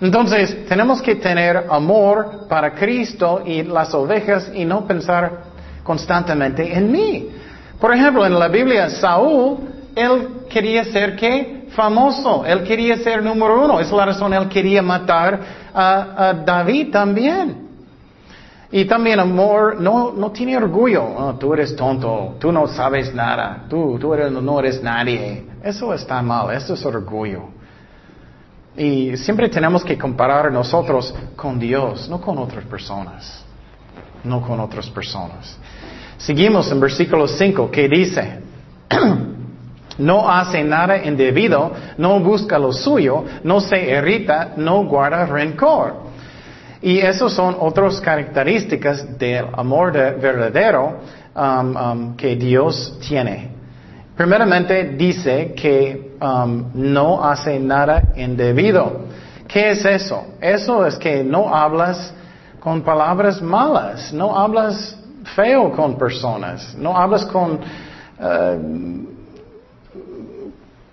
Entonces, 0.00 0.66
tenemos 0.66 1.00
que 1.00 1.14
tener 1.14 1.64
amor 1.70 2.48
para 2.48 2.74
Cristo 2.74 3.42
y 3.46 3.62
las 3.62 3.94
ovejas 3.94 4.50
y 4.52 4.64
no 4.64 4.84
pensar 4.84 5.44
constantemente 5.84 6.76
en 6.76 6.90
mí. 6.90 7.28
Por 7.80 7.94
ejemplo, 7.94 8.26
en 8.26 8.36
la 8.36 8.48
Biblia, 8.48 8.90
Saúl, 8.90 9.58
él 9.94 10.28
quería 10.48 10.84
ser 10.86 11.14
qué? 11.14 11.63
Famoso. 11.74 12.44
Él 12.44 12.62
quería 12.62 12.96
ser 12.98 13.22
número 13.22 13.64
uno. 13.64 13.80
Es 13.80 13.90
la 13.90 14.06
razón 14.06 14.32
él 14.32 14.48
quería 14.48 14.82
matar 14.82 15.40
a, 15.74 16.34
David 16.44 16.90
también. 16.90 17.64
Y 18.70 18.84
también 18.86 19.20
amor 19.20 19.80
no, 19.80 20.12
no 20.12 20.30
tiene 20.30 20.56
orgullo. 20.56 21.04
Oh, 21.04 21.34
tú 21.34 21.54
eres 21.54 21.76
tonto, 21.76 22.36
tú 22.40 22.50
no 22.50 22.66
sabes 22.66 23.14
nada, 23.14 23.66
tú, 23.68 23.98
tú 24.00 24.12
eres, 24.14 24.32
no 24.32 24.58
eres 24.58 24.82
nadie. 24.82 25.46
Eso 25.62 25.94
está 25.94 26.20
mal, 26.22 26.52
eso 26.52 26.74
es 26.74 26.84
orgullo. 26.84 27.50
Y 28.76 29.16
siempre 29.16 29.48
tenemos 29.48 29.84
que 29.84 29.96
comparar 29.96 30.50
nosotros 30.50 31.14
con 31.36 31.58
Dios, 31.60 32.08
no 32.08 32.20
con 32.20 32.38
otras 32.38 32.64
personas. 32.64 33.44
No 34.24 34.40
con 34.40 34.58
otras 34.58 34.88
personas. 34.90 35.56
Seguimos 36.16 36.70
en 36.72 36.80
versículo 36.80 37.28
5 37.28 37.70
que 37.70 37.88
dice, 37.88 38.40
no 39.98 40.28
hace 40.28 40.64
nada 40.64 40.98
indebido, 41.04 41.72
no 41.98 42.20
busca 42.20 42.58
lo 42.58 42.72
suyo, 42.72 43.24
no 43.44 43.60
se 43.60 43.90
irrita, 43.90 44.52
no 44.56 44.84
guarda 44.84 45.26
rencor. 45.26 46.04
Y 46.82 46.98
esas 46.98 47.32
son 47.32 47.56
otras 47.58 48.00
características 48.00 49.18
del 49.18 49.46
amor 49.54 49.92
verdadero 49.92 51.00
um, 51.34 51.76
um, 51.76 52.16
que 52.16 52.36
Dios 52.36 52.98
tiene. 53.06 53.50
Primeramente 54.16 54.84
dice 54.96 55.54
que 55.56 56.16
um, 56.20 56.70
no 56.74 57.24
hace 57.24 57.58
nada 57.58 58.12
indebido. 58.16 59.06
¿Qué 59.48 59.70
es 59.70 59.84
eso? 59.84 60.24
Eso 60.40 60.84
es 60.86 60.96
que 60.96 61.24
no 61.24 61.54
hablas 61.54 62.12
con 62.60 62.82
palabras 62.82 63.40
malas, 63.40 64.12
no 64.12 64.38
hablas 64.38 64.98
feo 65.34 65.72
con 65.72 65.96
personas, 65.96 66.74
no 66.78 66.96
hablas 66.96 67.24
con 67.26 67.52
uh, 67.52 69.13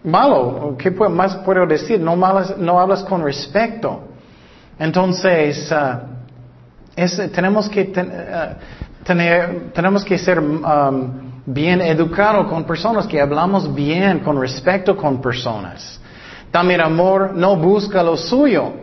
malo, 0.04 0.76
¿qué 0.78 0.92
más 0.92 1.36
puedo 1.38 1.66
decir? 1.66 2.00
No, 2.00 2.16
no 2.16 2.80
hablas 2.80 3.04
con 3.04 3.24
respeto. 3.24 4.02
Entonces, 4.80 5.72
uh, 5.72 7.30
tenemos 7.34 7.70
que 7.70 7.82
uh, 7.84 9.04
tener, 9.04 9.72
tenemos 9.74 10.04
que 10.04 10.18
ser 10.18 10.40
um, 10.40 11.32
bien 11.46 11.82
educado 11.82 12.48
con 12.48 12.64
personas, 12.64 13.08
que 13.08 13.20
hablamos 13.20 13.74
bien, 13.74 14.20
con 14.20 14.40
respeto 14.40 14.96
con 14.96 15.22
personas. 15.22 16.00
También 16.52 16.82
amor 16.82 17.34
no 17.34 17.56
busca 17.56 18.04
lo 18.04 18.18
suyo. 18.18 18.74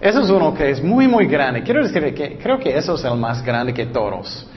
Eso 0.00 0.20
es 0.22 0.30
uno 0.30 0.54
que 0.54 0.70
es 0.70 0.82
muy, 0.82 1.06
muy 1.06 1.26
grande. 1.26 1.62
Quiero 1.62 1.82
decir 1.82 2.14
que 2.14 2.38
creo 2.38 2.58
que 2.58 2.76
eso 2.76 2.94
es 2.94 3.04
el 3.04 3.16
más 3.16 3.44
grande 3.44 3.74
que 3.74 3.86
todos. 3.86 4.48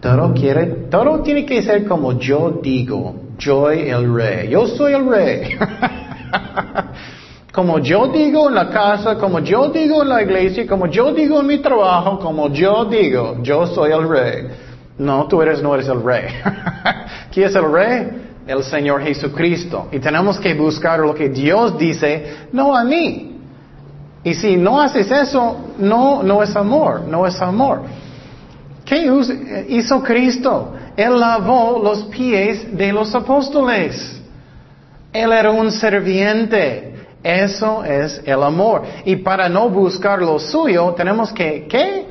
Todo 0.00 0.32
quiere, 0.32 0.66
todo 0.90 1.20
tiene 1.20 1.44
que 1.44 1.62
ser 1.62 1.86
como 1.86 2.18
yo 2.18 2.60
digo. 2.62 3.14
Yo 3.40 3.70
el 3.70 4.14
rey. 4.14 4.50
Yo 4.50 4.66
soy 4.66 4.92
el 4.92 5.08
rey. 5.08 5.56
como 7.52 7.78
yo 7.78 8.08
digo 8.08 8.48
en 8.48 8.54
la 8.54 8.68
casa, 8.68 9.16
como 9.16 9.40
yo 9.40 9.70
digo 9.70 10.02
en 10.02 10.10
la 10.10 10.22
iglesia, 10.22 10.66
como 10.66 10.86
yo 10.86 11.12
digo 11.14 11.40
en 11.40 11.46
mi 11.46 11.58
trabajo, 11.58 12.18
como 12.18 12.52
yo 12.52 12.84
digo, 12.84 13.38
yo 13.42 13.66
soy 13.66 13.92
el 13.92 14.06
rey. 14.06 14.48
No, 14.98 15.26
tú 15.26 15.40
eres, 15.40 15.62
no 15.62 15.74
eres 15.74 15.88
el 15.88 16.02
rey. 16.02 16.24
¿Quién 17.32 17.48
es 17.48 17.54
el 17.54 17.72
rey? 17.72 18.08
El 18.46 18.62
Señor 18.62 19.02
Jesucristo. 19.02 19.88
Y 19.90 20.00
tenemos 20.00 20.38
que 20.38 20.52
buscar 20.52 21.00
lo 21.00 21.14
que 21.14 21.30
Dios 21.30 21.78
dice, 21.78 22.48
no 22.52 22.76
a 22.76 22.84
mí. 22.84 23.38
Y 24.22 24.34
si 24.34 24.56
no 24.56 24.78
haces 24.78 25.10
eso, 25.10 25.56
no, 25.78 26.22
no 26.22 26.42
es 26.42 26.54
amor, 26.54 27.02
no 27.08 27.26
es 27.26 27.40
amor. 27.40 27.80
¿Qué 28.84 29.10
hizo 29.68 30.02
Cristo? 30.02 30.74
Él 30.96 31.18
lavó 31.18 31.80
los 31.82 32.04
pies 32.04 32.76
de 32.76 32.92
los 32.92 33.14
apóstoles. 33.14 34.20
Él 35.12 35.32
era 35.32 35.50
un 35.50 35.70
serviente. 35.72 36.94
Eso 37.22 37.84
es 37.84 38.22
el 38.24 38.42
amor. 38.42 38.82
Y 39.04 39.16
para 39.16 39.48
no 39.48 39.68
buscar 39.68 40.20
lo 40.20 40.38
suyo, 40.38 40.94
tenemos 40.94 41.32
que, 41.32 41.66
¿qué? 41.68 42.06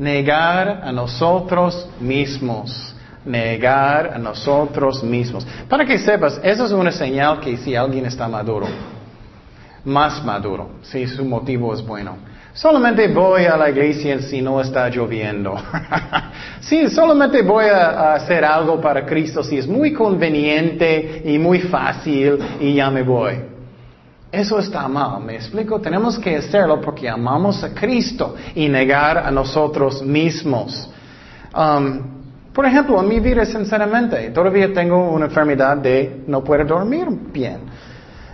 negar 0.00 0.80
a 0.82 0.90
nosotros 0.90 1.88
mismos. 2.00 2.94
Negar 3.24 4.14
a 4.14 4.18
nosotros 4.18 5.04
mismos. 5.04 5.46
Para 5.68 5.84
que 5.84 5.98
sepas, 5.98 6.40
eso 6.42 6.64
es 6.64 6.72
una 6.72 6.90
señal 6.90 7.38
que 7.40 7.58
si 7.58 7.76
alguien 7.76 8.06
está 8.06 8.26
maduro, 8.26 8.66
más 9.84 10.24
maduro, 10.24 10.70
si 10.82 11.06
su 11.06 11.22
motivo 11.24 11.74
es 11.74 11.86
bueno. 11.86 12.16
Solamente 12.52 13.06
voy 13.08 13.44
a 13.44 13.56
la 13.56 13.70
iglesia 13.70 14.20
si 14.20 14.42
no 14.42 14.60
está 14.60 14.88
lloviendo. 14.88 15.56
sí, 16.60 16.88
solamente 16.88 17.42
voy 17.42 17.66
a, 17.66 18.14
hacer 18.14 18.44
algo 18.44 18.80
para 18.80 19.06
Cristo 19.06 19.42
si 19.44 19.58
es 19.58 19.68
muy 19.68 19.92
conveniente 19.92 21.22
y 21.24 21.38
muy 21.38 21.60
fácil 21.60 22.38
y 22.60 22.74
ya 22.74 22.90
me 22.90 23.02
voy. 23.02 23.34
Eso 24.32 24.58
está 24.58 24.86
mal, 24.88 25.22
¿me 25.22 25.36
explico? 25.36 25.80
Tenemos 25.80 26.18
que 26.18 26.36
hacerlo 26.36 26.80
porque 26.80 27.08
amamos 27.08 27.62
a 27.64 27.72
Cristo 27.72 28.34
y 28.54 28.68
negar 28.68 29.18
a 29.18 29.30
nosotros 29.30 30.02
mismos. 30.02 30.88
Um, 31.54 32.20
por 32.52 32.66
ejemplo, 32.66 33.00
en 33.00 33.08
mi 33.08 33.20
vida, 33.20 33.44
sinceramente, 33.44 34.30
todavía 34.30 34.72
tengo 34.72 35.10
una 35.10 35.26
enfermedad 35.26 35.76
de 35.76 36.24
no 36.26 36.42
puedo 36.42 36.64
dormir 36.64 37.06
bien. 37.32 37.60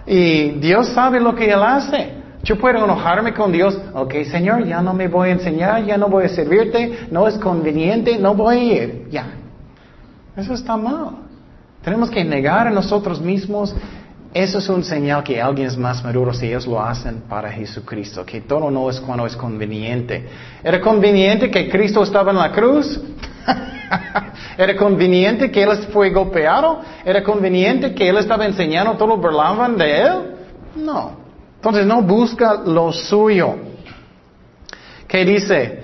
Y 0.07 0.51
Dios 0.59 0.89
sabe 0.89 1.21
lo 1.21 1.35
que 1.35 1.51
Él 1.51 1.63
hace. 1.63 2.26
Yo 2.47 2.57
puedo 2.57 2.85
enojarme 2.85 3.35
con 3.35 3.51
Dios. 3.51 3.77
Ok, 3.93 4.15
Señor, 4.31 4.65
ya 4.65 4.81
no 4.81 4.95
me 4.95 5.09
voy 5.09 5.31
a 5.31 5.33
enseñar, 5.33 5.85
ya 5.85 5.97
no 5.97 6.09
voy 6.09 6.27
a 6.27 6.29
servirte, 6.29 7.09
no 7.11 7.27
es 7.27 7.37
conveniente, 7.39 8.19
no 8.19 8.35
voy 8.35 8.57
a 8.57 8.75
ir. 8.75 9.09
Ya. 9.11 9.27
Eso 10.37 10.55
está 10.55 10.77
mal. 10.77 11.11
Tenemos 11.83 12.09
que 12.09 12.25
negar 12.25 12.69
a 12.69 12.71
nosotros 12.71 13.21
mismos 13.21 13.75
eso 14.37 14.59
es 14.59 14.69
un 14.69 14.85
señal 14.85 15.25
que 15.25 15.41
alguien 15.41 15.67
es 15.67 15.79
más 15.79 16.05
maduro 16.05 16.35
si 16.35 16.47
ellos 16.49 16.67
lo 16.67 16.79
hacen 16.79 17.23
para 17.27 17.51
Jesucristo, 17.51 18.23
que 18.27 18.43
todo 18.43 18.71
no 18.71 18.91
es 18.91 19.01
cuando 19.01 19.25
es 19.25 19.35
conveniente. 19.35 20.29
¿Era 20.63 20.79
conveniente 20.79 21.51
que 21.51 21.71
Cristo 21.71 22.03
estaba 22.03 22.33
en 22.33 22.37
la 22.37 22.53
cruz? 22.53 23.01
¿Era 24.59 24.77
conveniente 24.77 25.51
que 25.51 25.63
Él 25.63 25.71
fue 25.91 26.11
golpeado? 26.11 26.83
¿Era 27.03 27.25
conveniente 27.25 27.95
que 27.95 28.11
Él 28.11 28.19
estaba 28.19 28.45
enseñando, 28.45 28.93
todos 28.99 29.19
burlaban 29.19 29.79
de 29.79 30.03
Él? 30.03 30.13
No. 30.77 31.26
Entonces 31.57 31.87
no 31.87 32.03
busca 32.03 32.63
lo 32.65 32.93
suyo. 32.93 33.57
¿Qué 35.09 35.25
dice? 35.25 35.81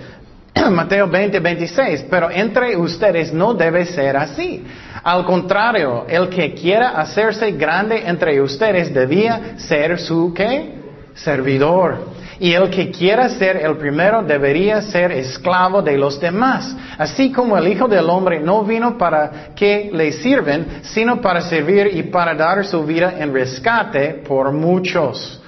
Mateo 0.71 1.09
20, 1.09 1.41
26. 1.41 2.07
Pero 2.11 2.31
entre 2.31 2.77
ustedes 2.77 3.33
no 3.33 3.55
debe 3.55 3.87
ser 3.87 4.17
así. 4.17 4.65
Al 5.03 5.25
contrario, 5.25 6.07
el 6.09 6.29
que 6.29 6.55
quiera 6.55 6.91
hacerse 6.91 7.53
grande 7.53 8.03
entre 8.07 8.41
ustedes 8.41 8.93
debía 8.95 9.59
ser 9.59 9.99
su 9.99 10.33
¿qué? 10.35 10.75
servidor. 11.15 12.13
Y 12.39 12.55
el 12.55 12.71
que 12.71 12.91
quiera 12.91 13.29
ser 13.29 13.57
el 13.57 13.77
primero 13.77 14.23
debería 14.23 14.83
ser 14.83 15.13
esclavo 15.13 15.81
de 15.83 15.97
los 15.97 16.19
demás. 16.19 16.75
Así 16.99 17.31
como 17.31 17.57
el 17.57 17.69
Hijo 17.69 17.87
del 17.87 18.09
Hombre 18.11 18.41
no 18.41 18.65
vino 18.65 18.99
para 18.99 19.51
que 19.55 19.91
le 19.93 20.11
sirven, 20.13 20.81
sino 20.83 21.21
para 21.21 21.41
servir 21.43 21.91
y 21.93 22.05
para 22.05 22.35
dar 22.35 22.65
su 22.65 22.85
vida 22.85 23.15
en 23.19 23.33
rescate 23.33 24.23
por 24.27 24.51
muchos. 24.53 25.42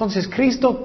Entonces 0.00 0.26
Cristo 0.28 0.82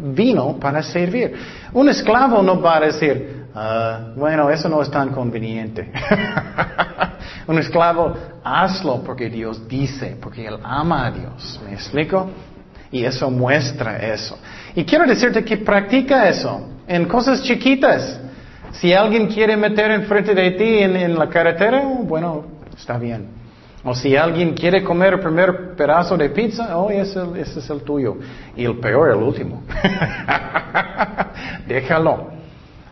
vino 0.00 0.58
para 0.58 0.82
servir. 0.82 1.32
Un 1.72 1.88
esclavo 1.90 2.42
no 2.42 2.60
va 2.60 2.78
a 2.78 2.80
decir, 2.80 3.46
ah, 3.54 4.08
bueno, 4.16 4.50
eso 4.50 4.68
no 4.68 4.82
es 4.82 4.90
tan 4.90 5.10
conveniente. 5.10 5.92
Un 7.46 7.56
esclavo, 7.60 8.16
hazlo 8.42 9.00
porque 9.04 9.30
Dios 9.30 9.68
dice, 9.68 10.16
porque 10.20 10.44
Él 10.44 10.58
ama 10.64 11.06
a 11.06 11.10
Dios. 11.12 11.60
¿Me 11.64 11.74
explico? 11.74 12.30
Y 12.90 13.04
eso 13.04 13.30
muestra 13.30 13.98
eso. 13.98 14.36
Y 14.74 14.84
quiero 14.84 15.06
decirte 15.06 15.44
que 15.44 15.58
practica 15.58 16.28
eso 16.28 16.68
en 16.88 17.04
cosas 17.04 17.44
chiquitas. 17.44 18.20
Si 18.72 18.92
alguien 18.92 19.28
quiere 19.28 19.56
meter 19.56 19.92
enfrente 19.92 20.34
de 20.34 20.50
ti 20.50 20.78
en, 20.78 21.16
la 21.16 21.28
carretera, 21.28 21.80
bueno, 22.02 22.44
está 22.76 22.98
bien. 22.98 23.37
O 23.84 23.94
si 23.94 24.16
alguien 24.16 24.54
quiere 24.54 24.82
comer 24.82 25.14
el 25.14 25.20
primer 25.20 25.76
pedazo 25.76 26.16
de 26.16 26.30
pizza, 26.30 26.76
oh, 26.76 26.90
ese, 26.90 27.20
ese 27.36 27.60
es 27.60 27.70
el 27.70 27.82
tuyo. 27.82 28.16
Y 28.56 28.64
el 28.64 28.78
peor, 28.78 29.10
el 29.10 29.22
último. 29.22 29.62
Déjalo. 31.66 32.30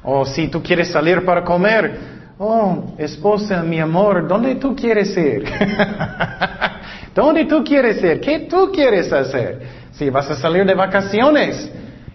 O 0.04 0.24
si 0.24 0.46
tú 0.48 0.62
quieres 0.62 0.88
salir 0.92 1.24
para 1.24 1.42
comer, 1.42 1.98
oh, 2.38 2.94
esposa, 2.98 3.62
mi 3.62 3.80
amor, 3.80 4.28
¿dónde 4.28 4.54
tú 4.54 4.76
quieres 4.76 5.16
ir? 5.16 5.44
¿Dónde 7.14 7.46
tú 7.46 7.64
quieres 7.64 8.02
ir? 8.04 8.20
¿Qué 8.20 8.40
tú 8.40 8.70
quieres 8.72 9.12
hacer? 9.12 9.86
Si 9.92 10.08
vas 10.10 10.30
a 10.30 10.36
salir 10.36 10.64
de 10.64 10.74
vacaciones, 10.74 11.68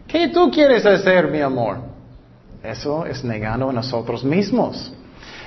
¿qué 0.08 0.30
tú 0.30 0.50
quieres 0.50 0.86
hacer, 0.86 1.28
mi 1.28 1.42
amor? 1.42 1.80
Eso 2.64 3.06
es 3.06 3.24
negando 3.24 3.70
a 3.70 3.74
nosotros 3.74 4.24
mismos. 4.24 4.94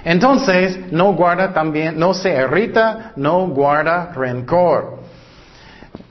Entonces, 0.05 0.93
no 0.93 1.15
guarda 1.15 1.53
también, 1.53 1.99
no 1.99 2.13
se 2.13 2.35
irrita, 2.35 3.13
no 3.17 3.49
guarda 3.49 4.13
rencor. 4.15 4.99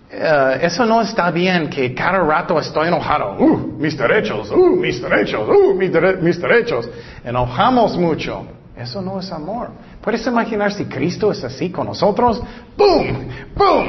Eh, 0.09 0.59
eso 0.61 0.85
no 0.85 1.01
está 1.01 1.31
bien 1.31 1.69
que 1.69 1.93
cada 1.93 2.19
rato 2.19 2.59
estoy 2.59 2.87
enojado. 2.87 3.35
Uh, 3.37 3.57
mis 3.79 3.97
derechos, 3.97 4.51
uh, 4.51 4.75
mis 4.75 5.01
derechos, 5.01 5.47
uh, 5.47 5.73
mis, 5.75 5.91
mis 6.21 6.41
derechos. 6.41 6.89
Enojamos 7.23 7.97
mucho. 7.97 8.45
Eso 8.75 9.01
no 9.01 9.19
es 9.19 9.31
amor. 9.31 9.69
¿Puedes 10.01 10.25
imaginar 10.25 10.71
si 10.71 10.85
Cristo 10.85 11.31
es 11.31 11.43
así 11.43 11.69
con 11.69 11.87
nosotros? 11.87 12.41
¡Boom! 12.75 13.27
¡Boom! 13.55 13.87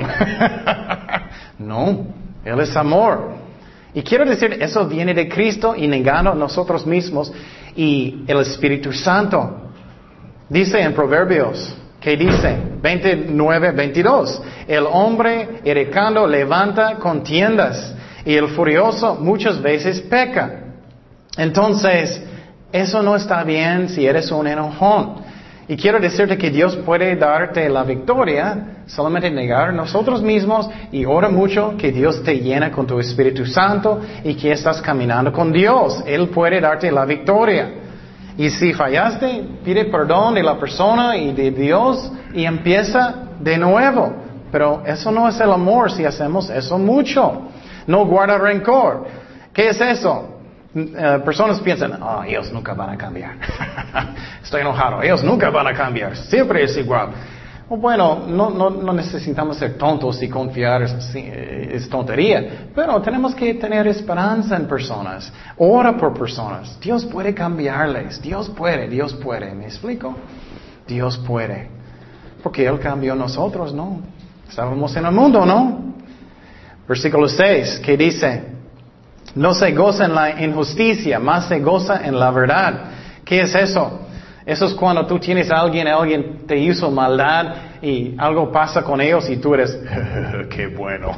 no, 1.59 2.07
Él 2.45 2.61
es 2.61 2.77
amor. 2.77 3.33
Y 3.95 4.03
quiero 4.03 4.25
decir, 4.25 4.59
eso 4.61 4.87
viene 4.87 5.15
de 5.15 5.29
Cristo 5.29 5.75
y 5.77 5.87
negando 5.87 6.33
a 6.33 6.35
nosotros 6.35 6.87
mismos 6.87 7.33
y 7.77 8.25
el 8.27 8.41
Espíritu 8.41 8.93
Santo. 8.93 9.64
Dice 10.49 10.81
en 10.81 10.93
Proverbios, 10.93 11.75
¿qué 12.01 12.17
dice? 12.17 12.59
29, 12.83 13.73
22. 13.73 14.43
El 14.69 14.85
hombre 14.91 15.61
erecando 15.65 16.27
levanta 16.27 16.97
contiendas 16.97 17.95
y 18.27 18.35
el 18.35 18.49
furioso 18.49 19.17
muchas 19.17 19.61
veces 19.63 20.01
peca. 20.03 20.65
Entonces, 21.39 22.23
eso 22.73 23.03
no 23.03 23.17
está 23.17 23.43
bien 23.43 23.89
si 23.89 24.07
eres 24.07 24.31
un 24.31 24.47
enojón. 24.47 25.25
Y 25.67 25.77
quiero 25.77 25.99
decirte 25.99 26.37
que 26.37 26.51
Dios 26.51 26.77
puede 26.77 27.17
darte 27.17 27.67
la 27.71 27.85
victoria, 27.85 28.83
solamente 28.87 29.31
negar 29.31 29.73
nosotros 29.73 30.21
mismos 30.21 30.69
y 30.93 31.07
ora 31.07 31.31
mucho 31.31 31.75
que 31.79 31.91
Dios 31.91 32.23
te 32.23 32.39
llena 32.39 32.71
con 32.71 32.87
tu 32.87 33.01
Espíritu 33.01 33.47
Santo 33.47 34.03
y 34.23 34.35
que 34.35 34.53
estás 34.53 34.83
caminando 34.83 35.33
con 35.33 35.51
Dios. 35.51 36.05
Él 36.07 36.29
puede 36.29 36.61
darte 36.61 36.93
la 36.93 37.07
victoria. 37.07 37.84
Y 38.37 38.51
si 38.51 38.73
fallaste, 38.73 39.45
pide 39.65 39.85
perdón 39.85 40.35
de 40.35 40.43
la 40.43 40.59
persona 40.59 41.17
y 41.17 41.33
de 41.33 41.51
Dios 41.51 42.11
y 42.33 42.45
empieza 42.45 43.15
de 43.39 43.57
nuevo. 43.57 44.13
Pero 44.51 44.83
eso 44.85 45.11
no 45.11 45.29
es 45.29 45.39
el 45.41 45.53
amor 45.53 45.91
si 45.91 46.05
hacemos 46.05 46.51
eso 46.51 46.79
mucho. 46.79 47.43
No 47.87 48.07
guarda 48.07 48.39
rencor. 48.39 49.07
¿Qué 49.53 49.69
es 49.69 49.81
eso? 49.81 50.35
Eh, 50.75 51.21
personas 51.25 51.61
piensan, 51.61 52.03
oh, 52.03 52.25
ellos 52.25 52.53
nunca 52.53 52.75
van 52.75 52.91
a 52.91 52.99
cambiar. 52.99 53.37
Estoy 54.43 54.63
enojado, 54.63 55.03
ellos 55.03 55.23
nunca 55.23 55.51
van 55.51 55.69
a 55.69 55.73
cambiar. 55.73 56.17
Siempre 56.17 56.65
es 56.65 56.77
igual. 56.77 57.11
Bueno, 57.77 58.25
no, 58.27 58.51
no, 58.51 58.71
no, 58.71 58.93
necesitamos 58.93 59.57
ser 59.57 59.77
tontos 59.79 60.23
y 60.23 60.29
confiar, 60.29 60.83
es, 60.83 61.89
tontería, 61.89 62.69
pero 62.75 63.01
tenemos 63.01 63.35
que 63.35 63.55
tener 63.55 63.87
esperanza 63.87 64.57
en 64.57 64.67
personas. 64.67 65.33
Ora 65.59 65.97
por 65.97 66.13
personas. 66.19 66.79
Dios 66.81 67.05
puede 67.05 67.35
cambiarles, 67.35 68.21
Dios 68.21 68.51
puede, 68.51 68.89
Dios 68.89 69.15
puede. 69.15 69.55
¿Me 69.55 69.65
explico? 69.65 70.15
Dios 70.87 71.19
puede. 71.19 71.69
Porque 72.43 72.67
Él 72.67 72.79
cambió 72.79 73.15
nosotros, 73.15 73.73
¿no? 73.73 74.01
Estábamos 74.49 74.95
en 74.97 75.07
el 75.07 75.13
mundo, 75.13 75.45
¿no? 75.47 75.95
Versículo 76.87 77.29
6, 77.29 77.81
que 77.81 77.97
dice, 77.97 78.45
no 79.35 79.55
se 79.55 79.73
goza 79.73 80.05
en 80.05 80.15
la 80.15 80.43
injusticia, 80.43 81.19
más 81.19 81.49
se 81.49 81.61
goza 81.61 82.07
en 82.07 82.19
la 82.19 82.31
verdad. 82.31 82.75
¿Qué 83.25 83.41
es 83.41 83.55
eso? 83.55 84.01
Eso 84.47 84.67
es 84.67 84.75
cuando 84.75 85.07
tú 85.07 85.19
tienes 85.19 85.51
a 85.51 85.61
alguien, 85.61 85.89
alguien 85.89 86.47
te 86.47 86.59
hizo 86.59 86.91
maldad 86.91 87.55
y 87.81 88.15
algo 88.19 88.53
pasa 88.53 88.83
con 88.83 89.01
ellos 89.01 89.29
y 89.31 89.39
tú 89.39 89.55
eres, 89.55 89.79
qué 90.51 90.67
bueno. 90.67 91.13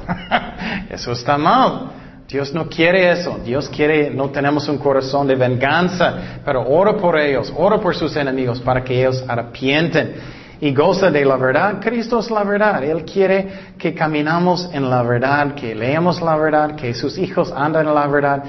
eso 0.90 1.12
está 1.12 1.36
mal. 1.36 1.90
Dios 2.28 2.52
no 2.52 2.68
quiere 2.68 3.10
eso. 3.10 3.38
Dios 3.44 3.68
quiere, 3.68 4.10
no 4.10 4.30
tenemos 4.30 4.68
un 4.68 4.78
corazón 4.78 5.26
de 5.26 5.36
venganza, 5.36 6.40
pero 6.44 6.66
ora 6.68 6.96
por 6.96 7.18
ellos, 7.18 7.52
ora 7.56 7.78
por 7.78 7.94
sus 7.94 8.14
enemigos 8.16 8.60
para 8.60 8.82
que 8.82 9.00
ellos 9.00 9.24
arrepienten 9.26 10.14
y 10.60 10.74
goza 10.74 11.10
de 11.10 11.24
la 11.24 11.36
verdad. 11.36 11.80
Cristo 11.80 12.18
es 12.20 12.30
la 12.30 12.42
verdad. 12.44 12.82
Él 12.82 13.04
quiere 13.04 13.74
que 13.78 13.94
caminamos 13.94 14.68
en 14.72 14.88
la 14.88 15.02
verdad, 15.02 15.54
que 15.54 15.74
leamos 15.74 16.20
la 16.20 16.36
verdad, 16.36 16.74
que 16.74 16.94
sus 16.94 17.18
hijos 17.18 17.52
andan 17.54 17.86
en 17.86 17.94
la 17.94 18.06
verdad. 18.06 18.44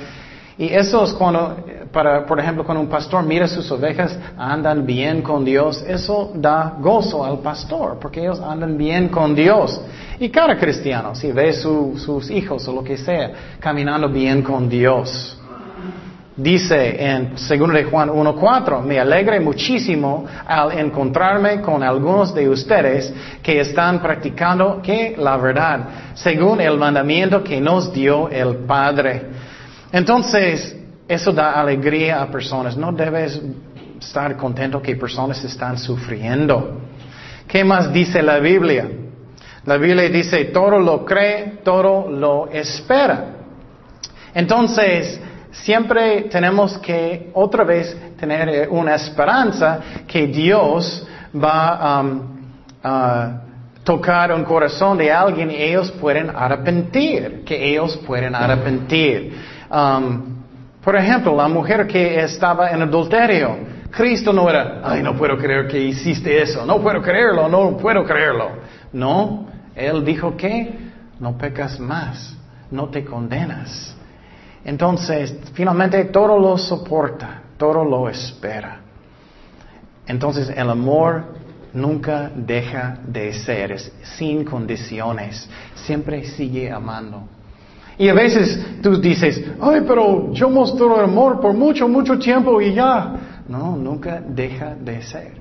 Y 0.57 0.73
eso 0.73 1.03
es 1.03 1.13
cuando, 1.13 1.66
para, 1.91 2.25
por 2.25 2.39
ejemplo, 2.39 2.63
cuando 2.63 2.81
un 2.81 2.89
pastor 2.89 3.23
mira 3.23 3.47
sus 3.47 3.71
ovejas, 3.71 4.17
andan 4.37 4.85
bien 4.85 5.21
con 5.21 5.43
Dios, 5.45 5.83
eso 5.87 6.31
da 6.35 6.75
gozo 6.79 7.23
al 7.23 7.39
pastor, 7.39 7.97
porque 7.99 8.21
ellos 8.21 8.39
andan 8.39 8.77
bien 8.77 9.09
con 9.09 9.35
Dios. 9.35 9.81
Y 10.19 10.29
cada 10.29 10.57
cristiano, 10.57 11.13
si 11.15 11.31
ve 11.31 11.53
sus 11.53 12.29
hijos 12.31 12.67
o 12.67 12.73
lo 12.73 12.83
que 12.83 12.97
sea, 12.97 13.31
caminando 13.59 14.09
bien 14.09 14.41
con 14.41 14.67
Dios. 14.67 15.37
Dice 16.35 17.03
en 17.03 17.31
2 17.31 17.73
de 17.73 17.83
Juan 17.85 18.09
1.4, 18.09 18.83
me 18.83 18.99
alegre 18.99 19.39
muchísimo 19.39 20.25
al 20.45 20.77
encontrarme 20.77 21.61
con 21.61 21.81
algunos 21.81 22.31
de 22.35 22.47
ustedes 22.47 23.11
que 23.41 23.59
están 23.59 24.03
practicando 24.03 24.79
que 24.83 25.15
la 25.17 25.35
verdad, 25.37 25.79
según 26.13 26.61
el 26.61 26.77
mandamiento 26.77 27.43
que 27.43 27.59
nos 27.59 27.91
dio 27.91 28.29
el 28.29 28.57
Padre. 28.67 29.25
Entonces, 29.91 30.75
eso 31.07 31.31
da 31.31 31.59
alegría 31.59 32.21
a 32.21 32.29
personas. 32.29 32.75
No 32.75 32.91
debes 32.91 33.41
estar 33.99 34.35
contento 34.37 34.81
que 34.81 34.95
personas 34.95 35.43
están 35.43 35.77
sufriendo. 35.77 36.81
¿Qué 37.47 37.63
más 37.63 37.91
dice 37.93 38.21
la 38.21 38.39
Biblia? 38.39 38.89
La 39.65 39.77
Biblia 39.77 40.09
dice, 40.09 40.45
todo 40.45 40.79
lo 40.79 41.05
cree, 41.05 41.59
todo 41.63 42.09
lo 42.09 42.47
espera. 42.47 43.25
Entonces, 44.33 45.19
siempre 45.51 46.23
tenemos 46.23 46.77
que 46.77 47.31
otra 47.33 47.63
vez 47.63 47.95
tener 48.17 48.49
eh, 48.49 48.67
una 48.69 48.95
esperanza 48.95 49.79
que 50.07 50.27
Dios 50.27 51.05
va 51.35 52.01
um, 52.01 52.21
a 52.83 53.41
tocar 53.83 54.33
un 54.33 54.43
corazón 54.43 54.97
de 54.97 55.11
alguien 55.11 55.49
y 55.51 55.55
ellos 55.55 55.91
pueden 55.91 56.29
arrepentir, 56.29 57.43
que 57.45 57.71
ellos 57.71 57.97
pueden 58.05 58.35
arrepentir. 58.35 59.33
Um, 59.69 60.36
por 60.83 60.95
ejemplo, 60.95 61.35
la 61.35 61.47
mujer 61.47 61.87
que 61.87 62.21
estaba 62.23 62.71
en 62.71 62.81
adulterio, 62.81 63.57
Cristo 63.91 64.31
no 64.31 64.49
era, 64.49 64.81
ay, 64.83 65.01
no 65.01 65.15
puedo 65.15 65.37
creer 65.37 65.67
que 65.67 65.79
hiciste 65.79 66.41
eso, 66.41 66.65
no 66.65 66.79
puedo 66.81 67.01
creerlo, 67.01 67.47
no 67.49 67.77
puedo 67.77 68.05
creerlo. 68.05 68.51
No, 68.93 69.47
Él 69.75 70.05
dijo 70.05 70.35
que 70.37 70.77
no 71.19 71.37
pecas 71.37 71.79
más, 71.79 72.35
no 72.71 72.89
te 72.89 73.03
condenas. 73.03 73.95
Entonces, 74.63 75.35
finalmente 75.53 76.05
todo 76.05 76.37
lo 76.37 76.57
soporta, 76.57 77.41
todo 77.57 77.83
lo 77.83 78.09
espera. 78.09 78.81
Entonces, 80.05 80.49
el 80.49 80.69
amor 80.69 81.25
nunca 81.73 82.31
deja 82.35 82.97
de 83.05 83.33
ser, 83.33 83.71
es 83.71 83.91
sin 84.17 84.43
condiciones, 84.43 85.49
siempre 85.75 86.23
sigue 86.25 86.71
amando. 86.71 87.27
Y 87.97 88.09
a 88.09 88.13
veces 88.13 88.59
tú 88.81 89.01
dices, 89.01 89.43
ay, 89.59 89.81
pero 89.87 90.31
yo 90.31 90.49
muestro 90.49 90.99
amor 90.99 91.39
por 91.39 91.53
mucho, 91.53 91.87
mucho 91.87 92.19
tiempo 92.19 92.61
y 92.61 92.73
ya. 92.73 93.15
No, 93.47 93.75
nunca 93.75 94.21
deja 94.27 94.75
de 94.75 95.01
ser. 95.01 95.31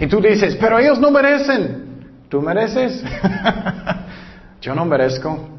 Y 0.00 0.06
tú 0.06 0.20
dices, 0.20 0.56
pero 0.56 0.78
ellos 0.78 0.98
no 0.98 1.10
merecen. 1.10 1.88
¿Tú 2.28 2.40
mereces? 2.40 3.02
yo 4.60 4.74
no 4.74 4.84
merezco. 4.84 5.58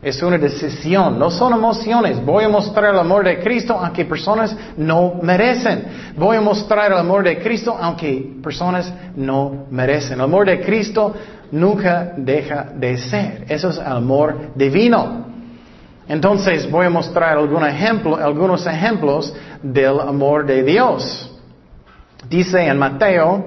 Es 0.00 0.20
una 0.22 0.36
decisión, 0.36 1.18
no 1.18 1.30
son 1.30 1.52
emociones. 1.52 2.24
Voy 2.24 2.44
a 2.44 2.48
mostrar 2.48 2.92
el 2.92 2.98
amor 2.98 3.24
de 3.24 3.38
Cristo 3.38 3.78
aunque 3.78 4.04
personas 4.04 4.56
no 4.76 5.20
merecen. 5.22 5.84
Voy 6.16 6.36
a 6.36 6.40
mostrar 6.40 6.90
el 6.90 6.98
amor 6.98 7.22
de 7.22 7.38
Cristo 7.38 7.76
aunque 7.80 8.34
personas 8.42 8.92
no 9.14 9.66
merecen. 9.70 10.14
El 10.14 10.22
amor 10.22 10.46
de 10.46 10.60
Cristo 10.60 11.14
nunca 11.52 12.14
deja 12.16 12.64
de 12.74 12.96
ser. 12.98 13.44
Eso 13.48 13.68
es 13.68 13.78
el 13.78 13.86
amor 13.86 14.52
divino. 14.56 15.31
Entonces 16.08 16.70
voy 16.70 16.86
a 16.86 16.90
mostrar 16.90 17.36
algunos 17.36 18.66
ejemplos 18.66 19.34
del 19.62 20.00
amor 20.00 20.46
de 20.46 20.62
Dios. 20.62 21.28
Dice 22.28 22.66
en 22.66 22.78
Mateo 22.78 23.44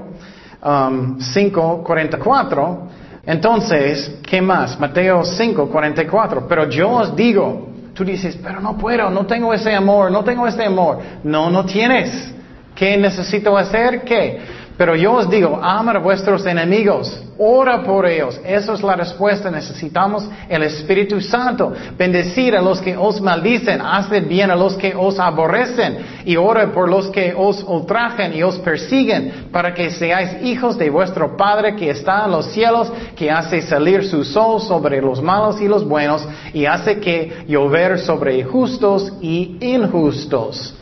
um, 0.63 1.17
5:44, 1.17 2.77
entonces, 3.25 4.19
¿qué 4.27 4.41
más? 4.41 4.79
Mateo 4.79 5.21
5:44, 5.23 6.45
pero 6.47 6.69
yo 6.69 6.91
os 6.91 7.15
digo, 7.15 7.69
tú 7.93 8.03
dices, 8.03 8.37
pero 8.41 8.59
no 8.59 8.77
puedo, 8.77 9.09
no 9.09 9.25
tengo 9.25 9.53
ese 9.53 9.73
amor, 9.73 10.11
no 10.11 10.23
tengo 10.23 10.45
ese 10.47 10.65
amor. 10.65 10.99
No, 11.23 11.49
no 11.49 11.65
tienes. 11.65 12.33
¿Qué 12.75 12.97
necesito 12.97 13.57
hacer? 13.57 14.03
¿Qué? 14.03 14.41
Pero 14.77 14.95
yo 14.95 15.13
os 15.13 15.29
digo, 15.29 15.57
amar 15.61 15.95
a 15.97 15.99
vuestros 15.99 16.45
enemigos, 16.45 17.21
ora 17.37 17.81
por 17.81 18.05
ellos. 18.05 18.39
Esa 18.43 18.73
es 18.73 18.83
la 18.83 18.95
respuesta. 18.95 19.49
Necesitamos 19.49 20.27
el 20.49 20.63
Espíritu 20.63 21.21
Santo. 21.21 21.71
Bendecir 21.97 22.57
a 22.57 22.61
los 22.61 22.81
que 22.81 22.97
os 22.97 23.21
maldicen, 23.21 23.79
haced 23.79 24.27
bien 24.27 24.51
a 24.51 24.55
los 24.55 24.75
que 24.75 24.93
os 24.93 25.17
aborrecen 25.17 25.97
y 26.25 26.35
ora 26.35 26.73
por 26.73 26.89
los 26.89 27.07
que 27.07 27.33
os 27.33 27.63
ultrajen 27.63 28.33
y 28.33 28.43
os 28.43 28.57
persiguen, 28.59 29.47
para 29.49 29.73
que 29.73 29.91
seáis 29.91 30.43
hijos 30.43 30.77
de 30.77 30.89
vuestro 30.89 31.37
Padre 31.37 31.77
que 31.77 31.91
está 31.91 32.25
en 32.25 32.31
los 32.31 32.47
cielos, 32.47 32.91
que 33.15 33.31
hace 33.31 33.61
salir 33.61 34.03
su 34.05 34.25
sol 34.25 34.59
sobre 34.59 35.01
los 35.01 35.21
malos 35.21 35.61
y 35.61 35.69
los 35.69 35.87
buenos 35.87 36.27
y 36.53 36.65
hace 36.65 36.99
que 36.99 37.45
llover 37.47 37.99
sobre 37.99 38.43
justos 38.43 39.13
y 39.21 39.57
injustos. 39.61 40.75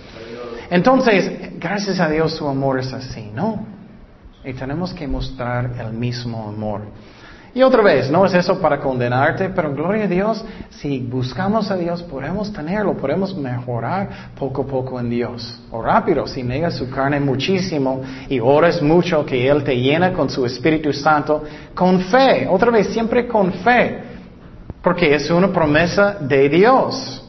Entonces, 0.71 1.59
gracias 1.59 1.99
a 1.99 2.09
Dios 2.09 2.33
su 2.33 2.47
amor 2.47 2.79
es 2.79 2.91
así, 2.91 3.29
¿no? 3.35 3.72
Y 4.45 4.53
tenemos 4.53 4.93
que 4.93 5.07
mostrar 5.07 5.71
el 5.79 5.93
mismo 5.93 6.49
amor. 6.49 6.81
Y 7.55 7.61
otra 7.61 7.83
vez, 7.83 8.09
no 8.09 8.25
es 8.25 8.33
eso 8.33 8.59
para 8.59 8.79
condenarte, 8.79 9.49
pero 9.49 9.71
gloria 9.75 10.05
a 10.05 10.07
Dios, 10.07 10.43
si 10.71 10.99
buscamos 10.99 11.69
a 11.69 11.77
Dios, 11.77 12.01
podemos 12.01 12.51
tenerlo, 12.51 12.97
podemos 12.97 13.37
mejorar 13.37 14.31
poco 14.35 14.63
a 14.63 14.65
poco 14.65 14.99
en 14.99 15.07
Dios. 15.07 15.61
O 15.69 15.79
rápido, 15.79 16.25
si 16.25 16.41
negas 16.41 16.75
su 16.75 16.89
carne 16.89 17.19
muchísimo 17.19 18.01
y 18.27 18.39
oras 18.39 18.81
mucho, 18.81 19.23
que 19.23 19.47
Él 19.47 19.63
te 19.63 19.77
llena 19.77 20.13
con 20.13 20.31
su 20.31 20.47
Espíritu 20.47 20.91
Santo, 20.91 21.43
con 21.75 22.01
fe, 22.01 22.47
otra 22.49 22.71
vez, 22.71 22.87
siempre 22.87 23.27
con 23.27 23.53
fe, 23.53 24.01
porque 24.81 25.13
es 25.13 25.29
una 25.29 25.53
promesa 25.53 26.17
de 26.19 26.49
Dios. 26.49 27.23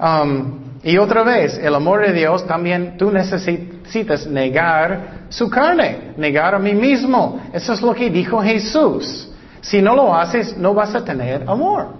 Um, 0.00 0.68
y 0.82 0.96
otra 0.96 1.22
vez, 1.22 1.58
el 1.58 1.74
amor 1.74 2.06
de 2.06 2.14
Dios 2.14 2.46
también 2.46 2.96
tú 2.96 3.10
necesitas 3.10 4.26
negar 4.26 5.17
su 5.28 5.48
carne, 5.48 6.12
negar 6.16 6.54
a 6.54 6.58
mí 6.58 6.72
mismo. 6.72 7.40
Eso 7.52 7.72
es 7.72 7.82
lo 7.82 7.94
que 7.94 8.10
dijo 8.10 8.40
Jesús. 8.42 9.28
Si 9.60 9.82
no 9.82 9.94
lo 9.94 10.14
haces, 10.14 10.56
no 10.56 10.74
vas 10.74 10.94
a 10.94 11.04
tener 11.04 11.44
amor. 11.48 11.98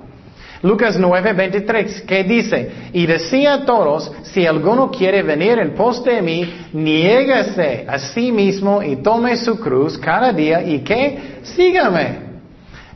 Lucas 0.62 0.98
9, 0.98 1.34
23, 1.34 2.02
que 2.02 2.24
dice, 2.24 2.70
y 2.92 3.06
decía 3.06 3.54
a 3.54 3.64
todos, 3.64 4.10
si 4.22 4.44
alguno 4.44 4.90
quiere 4.90 5.22
venir 5.22 5.58
en 5.58 5.74
pos 5.74 6.02
de 6.02 6.20
mí, 6.20 6.52
niégase 6.72 7.86
a 7.88 7.98
sí 7.98 8.32
mismo 8.32 8.82
y 8.82 8.96
tome 8.96 9.36
su 9.36 9.60
cruz 9.60 9.96
cada 9.98 10.32
día 10.32 10.62
y 10.62 10.80
que 10.80 11.38
sígame. 11.42 12.28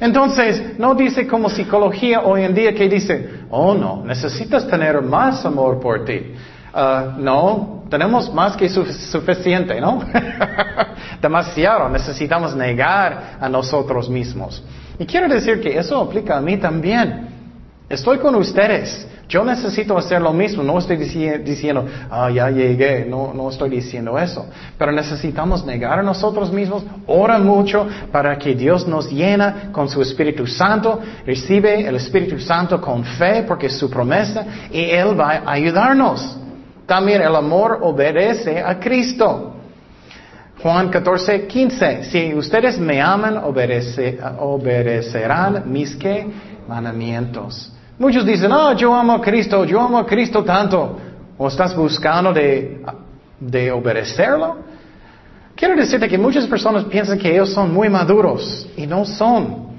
Entonces, 0.01 0.77
no 0.79 0.97
dice 0.97 1.29
como 1.29 1.49
psicología 1.49 2.23
hoy 2.23 2.43
en 2.43 2.55
día 2.55 2.75
que 2.75 2.89
dice, 2.89 3.29
oh 3.51 3.75
no, 3.75 4.03
necesitas 4.05 4.67
tener 4.67 5.01
más 5.01 5.45
amor 5.47 5.79
por 5.79 6.05
ti. 6.05 6.35
Uh, 6.75 7.21
no, 7.21 7.82
tenemos 7.93 8.33
más 8.33 8.57
que 8.57 8.71
suficiente, 8.71 9.79
¿no? 9.79 10.03
Demasiado, 11.21 11.91
necesitamos 11.91 12.57
negar 12.57 13.37
a 13.39 13.51
nosotros 13.51 14.09
mismos. 14.09 14.65
Y 14.99 15.05
quiero 15.05 15.29
decir 15.29 15.61
que 15.61 15.77
eso 15.77 16.01
aplica 16.01 16.39
a 16.39 16.41
mí 16.41 16.57
también. 16.57 17.29
Estoy 17.91 18.17
con 18.17 18.35
ustedes. 18.37 19.07
Yo 19.29 19.45
necesito 19.45 19.99
hacer 19.99 20.23
lo 20.23 20.33
mismo. 20.33 20.63
No 20.63 20.79
estoy 20.79 20.97
diciendo, 20.97 21.85
ah, 22.11 22.31
ya 22.31 22.49
llegué. 22.49 23.05
No, 23.05 23.35
no 23.35 23.51
estoy 23.51 23.69
diciendo 23.69 24.19
eso. 24.19 24.47
Pero 24.79 24.91
necesitamos 24.91 25.63
negar 25.67 25.99
a 25.99 26.03
nosotros 26.03 26.51
mismos. 26.51 26.85
Ora 27.07 27.39
mucho 27.39 27.87
para 28.11 28.39
que 28.39 28.55
Dios 28.55 28.89
nos 28.89 29.13
llena 29.13 29.71
con 29.71 29.91
su 29.91 30.01
Espíritu 30.01 30.47
Santo. 30.47 30.99
Recibe 31.27 31.87
el 31.87 31.97
Espíritu 31.97 32.41
Santo 32.41 32.81
con 32.81 33.05
fe 33.05 33.45
porque 33.47 33.67
es 33.67 33.77
su 33.77 33.91
promesa 33.91 34.47
y 34.71 34.81
Él 34.81 35.21
va 35.21 35.43
a 35.45 35.53
ayudarnos. 35.53 36.39
También 36.87 37.23
el 37.23 37.35
amor 37.35 37.79
obedece 37.83 38.61
a 38.61 38.79
Cristo. 38.79 39.55
Juan 40.63 40.91
14, 40.91 41.47
15. 41.47 42.05
Si 42.05 42.35
ustedes 42.35 42.79
me 42.79 43.01
aman, 43.01 43.39
obedecerán 44.39 45.65
mis 45.67 45.97
¿qué? 45.97 46.27
mandamientos. 46.69 47.73
Muchos 47.99 48.25
dicen, 48.25 48.53
oh, 48.53 48.73
yo 48.73 48.95
amo 48.95 49.15
a 49.15 49.21
Cristo, 49.21 49.65
yo 49.65 49.81
amo 49.81 49.99
a 49.99 50.07
Cristo 50.07 50.45
tanto. 50.45 50.99
¿O 51.37 51.49
estás 51.49 51.75
buscando 51.75 52.33
de, 52.33 52.81
de 53.41 53.73
obedecerlo? 53.73 54.59
Quiero 55.57 55.75
decirte 55.77 56.09
que 56.09 56.19
muchas 56.19 56.47
personas 56.47 56.85
piensan 56.85 57.19
que 57.19 57.33
ellos 57.33 57.53
son 57.53 57.73
muy 57.73 57.89
maduros 57.89 58.69
y 58.77 58.87
no 58.87 59.05
son. 59.05 59.73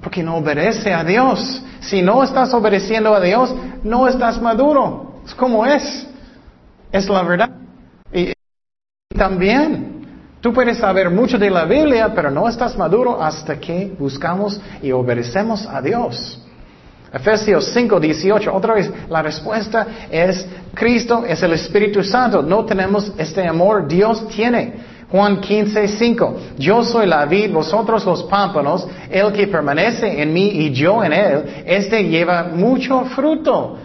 Porque 0.00 0.22
no 0.22 0.36
obedece 0.36 0.92
a 0.92 1.04
Dios. 1.04 1.62
Si 1.80 2.00
no 2.02 2.22
estás 2.22 2.52
obedeciendo 2.54 3.14
a 3.14 3.20
Dios, 3.20 3.54
no 3.84 4.08
estás 4.08 4.40
maduro. 4.40 5.11
Es 5.24 5.34
como 5.34 5.64
es. 5.66 6.06
Es 6.90 7.08
la 7.08 7.22
verdad. 7.22 7.50
Y, 8.12 8.32
también, 9.16 10.06
tú 10.40 10.52
puedes 10.52 10.78
saber 10.78 11.10
mucho 11.10 11.38
de 11.38 11.50
la 11.50 11.64
Biblia, 11.64 12.12
pero 12.14 12.30
no 12.30 12.48
estás 12.48 12.76
maduro 12.76 13.22
hasta 13.22 13.58
que 13.58 13.94
buscamos 13.98 14.60
y 14.82 14.92
obedecemos 14.92 15.66
a 15.66 15.80
Dios. 15.80 16.38
Efesios 17.12 17.66
5, 17.74 18.00
18, 18.00 18.54
otra 18.54 18.74
vez, 18.74 18.90
la 19.10 19.20
respuesta 19.20 19.86
es 20.10 20.46
Cristo 20.72 21.24
es 21.26 21.42
el 21.42 21.52
Espíritu 21.52 22.02
Santo. 22.02 22.42
No 22.42 22.64
tenemos 22.64 23.12
este 23.18 23.46
amor, 23.46 23.86
Dios 23.86 24.26
tiene. 24.28 24.92
Juan 25.10 25.42
15, 25.42 25.88
5. 25.88 26.36
Yo 26.56 26.82
soy 26.82 27.06
la 27.06 27.26
vid, 27.26 27.52
vosotros 27.52 28.06
los 28.06 28.22
pámpanos, 28.24 28.88
el 29.10 29.30
que 29.30 29.46
permanece 29.46 30.22
en 30.22 30.32
mí 30.32 30.48
y 30.48 30.72
yo 30.72 31.04
en 31.04 31.12
él, 31.12 31.64
este 31.66 32.04
lleva 32.04 32.44
mucho 32.44 33.04
fruto. 33.14 33.76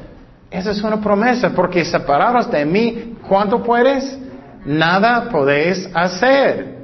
Esa 0.50 0.72
es 0.72 0.82
una 0.82 1.02
promesa, 1.02 1.50
porque 1.50 1.84
separados 1.84 2.50
de 2.50 2.66
mí, 2.66 3.16
¿cuánto 3.28 3.62
puedes? 3.62 4.18
Nada 4.66 5.30
podéis 5.30 5.90
hacer. 5.94 6.78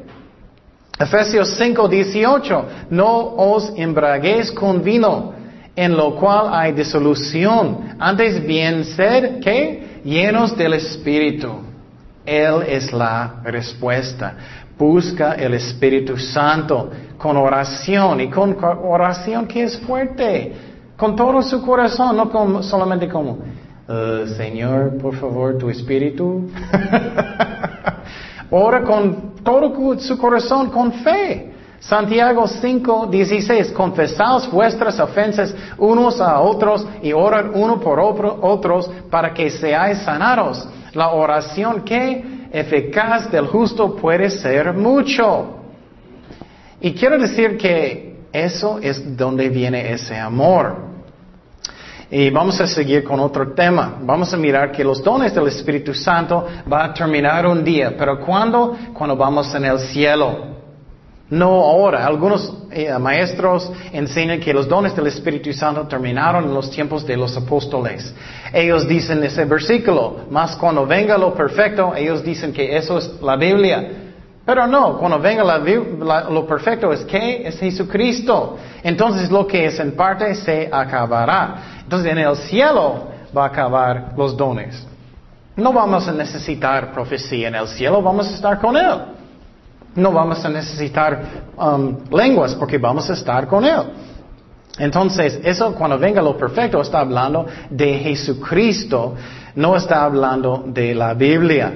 Efesios 1.00 1.56
5, 1.58 1.88
18. 1.88 2.66
No 2.90 3.36
os 3.36 3.74
embraguéis 3.76 4.52
con 4.52 4.84
vino 4.84 5.34
en 5.76 5.96
lo 5.96 6.16
cual 6.16 6.50
hay 6.54 6.72
disolución. 6.72 7.96
Antes 8.00 8.46
bien 8.46 8.86
ser, 8.86 9.40
¿qué? 9.40 10.02
Llenos 10.04 10.56
del 10.56 10.74
Espíritu. 10.74 11.50
Él 12.26 12.64
es 12.68 12.92
la 12.94 13.42
respuesta. 13.44 14.36
Busca 14.78 15.34
el 15.34 15.54
Espíritu 15.56 16.18
Santo 16.18 16.92
con 17.18 17.38
oración 17.38 18.22
y 18.22 18.30
con 18.30 18.58
oración 18.62 19.48
que 19.48 19.64
es 19.64 19.78
fuerte, 19.80 20.54
con 20.98 21.16
todo 21.16 21.42
su 21.42 21.62
corazón, 21.66 22.18
no 22.18 22.64
solamente 22.64 23.08
como, 23.08 23.40
uh, 23.88 24.28
Señor, 24.38 24.98
por 24.98 25.16
favor, 25.16 25.58
tu 25.58 25.70
Espíritu. 25.70 26.50
Ora 28.50 28.84
con 28.84 29.34
todo 29.44 30.00
su 30.00 30.18
corazón, 30.18 30.70
con 30.70 30.92
fe. 30.94 31.52
Santiago 31.80 32.48
5, 32.48 33.08
16, 33.08 33.72
confesaos 33.72 34.50
vuestras 34.50 34.98
ofensas 35.02 35.54
unos 35.78 36.22
a 36.22 36.40
otros 36.40 36.88
y 37.02 37.12
orad 37.12 37.48
uno 37.54 37.80
por 37.82 38.00
otros 38.00 38.90
para 39.10 39.34
que 39.34 39.50
seáis 39.50 39.98
sanados. 39.98 40.66
La 40.94 41.10
oración 41.10 41.82
que 41.82 42.48
eficaz 42.54 43.30
del 43.30 43.48
justo 43.48 43.98
puede 43.98 44.30
ser 44.30 44.72
mucho. 44.74 45.58
Y 46.80 46.94
quiero 46.94 47.18
decir 47.18 47.58
que 47.58 48.20
eso 48.32 48.80
es 48.82 49.18
donde 49.18 49.50
viene 49.50 49.92
ese 49.92 50.18
amor. 50.18 50.93
Y 52.16 52.30
vamos 52.30 52.62
a 52.62 52.68
seguir 52.68 53.04
con 53.04 53.20
otro 53.20 53.54
tema. 53.54 53.98
Vamos 54.04 54.32
a 54.32 54.38
mirar 54.38 54.72
que 54.72 54.84
los 54.84 55.04
dones 55.04 55.34
del 55.34 55.48
Espíritu 55.48 55.96
Santo 55.96 56.46
va 56.72 56.86
a 56.86 56.94
terminar 56.94 57.48
un 57.48 57.64
día. 57.64 57.96
Pero 57.98 58.20
¿cuándo? 58.20 58.78
Cuando 58.94 59.18
vamos 59.18 59.52
en 59.56 59.66
el 59.66 59.80
cielo. 59.80 60.54
No 61.32 61.48
ahora. 61.48 62.06
Algunos 62.06 62.54
eh, 62.70 62.96
maestros 63.00 63.72
enseñan 63.92 64.40
que 64.40 64.54
los 64.54 64.68
dones 64.68 64.96
del 64.96 65.08
Espíritu 65.08 65.52
Santo 65.54 65.88
terminaron 65.88 66.44
en 66.44 66.54
los 66.54 66.70
tiempos 66.70 67.04
de 67.04 67.18
los 67.18 67.36
apóstoles. 67.36 68.14
Ellos 68.54 68.88
dicen 68.88 69.24
ese 69.24 69.46
versículo, 69.46 70.28
más 70.30 70.56
cuando 70.56 70.86
venga 70.86 71.18
lo 71.18 71.34
perfecto, 71.34 71.96
ellos 71.96 72.24
dicen 72.24 72.54
que 72.54 72.78
eso 72.78 73.00
es 73.00 73.10
la 73.24 73.36
Biblia. 73.38 73.90
Pero 74.46 74.68
no, 74.68 75.00
cuando 75.00 75.18
venga 75.18 75.44
lo 76.30 76.46
perfecto 76.46 76.94
es 76.94 77.06
que 77.06 77.48
es 77.48 77.58
Jesucristo. 77.58 78.58
Entonces 78.84 79.32
lo 79.32 79.48
que 79.48 79.66
es 79.66 79.80
en 79.80 79.94
parte 79.94 80.36
se 80.36 80.70
acabará. 80.72 81.73
Entonces 81.84 82.12
en 82.12 82.18
el 82.18 82.36
cielo 82.36 83.08
va 83.36 83.44
a 83.44 83.48
acabar 83.48 84.14
los 84.18 84.36
dones. 84.36 84.86
No 85.56 85.72
vamos 85.72 86.08
a 86.08 86.12
necesitar 86.12 86.92
profecía 86.94 87.48
en 87.48 87.56
el 87.56 87.68
cielo, 87.68 88.02
vamos 88.02 88.28
a 88.28 88.36
estar 88.36 88.60
con 88.60 88.76
Él. 88.76 89.02
No 89.96 90.12
vamos 90.12 90.44
a 90.44 90.50
necesitar 90.50 91.22
um, 91.56 91.98
lenguas 92.12 92.56
porque 92.56 92.78
vamos 92.78 93.10
a 93.10 93.14
estar 93.14 93.48
con 93.48 93.64
Él. 93.64 93.82
Entonces, 94.80 95.40
eso 95.44 95.76
cuando 95.76 96.00
venga 96.00 96.22
lo 96.22 96.36
perfecto 96.36 96.82
está 96.82 97.02
hablando 97.02 97.46
de 97.70 98.00
Jesucristo, 98.00 99.14
no 99.56 99.76
está 99.76 100.04
hablando 100.04 100.64
de 100.66 100.96
la 100.96 101.14
Biblia. 101.14 101.74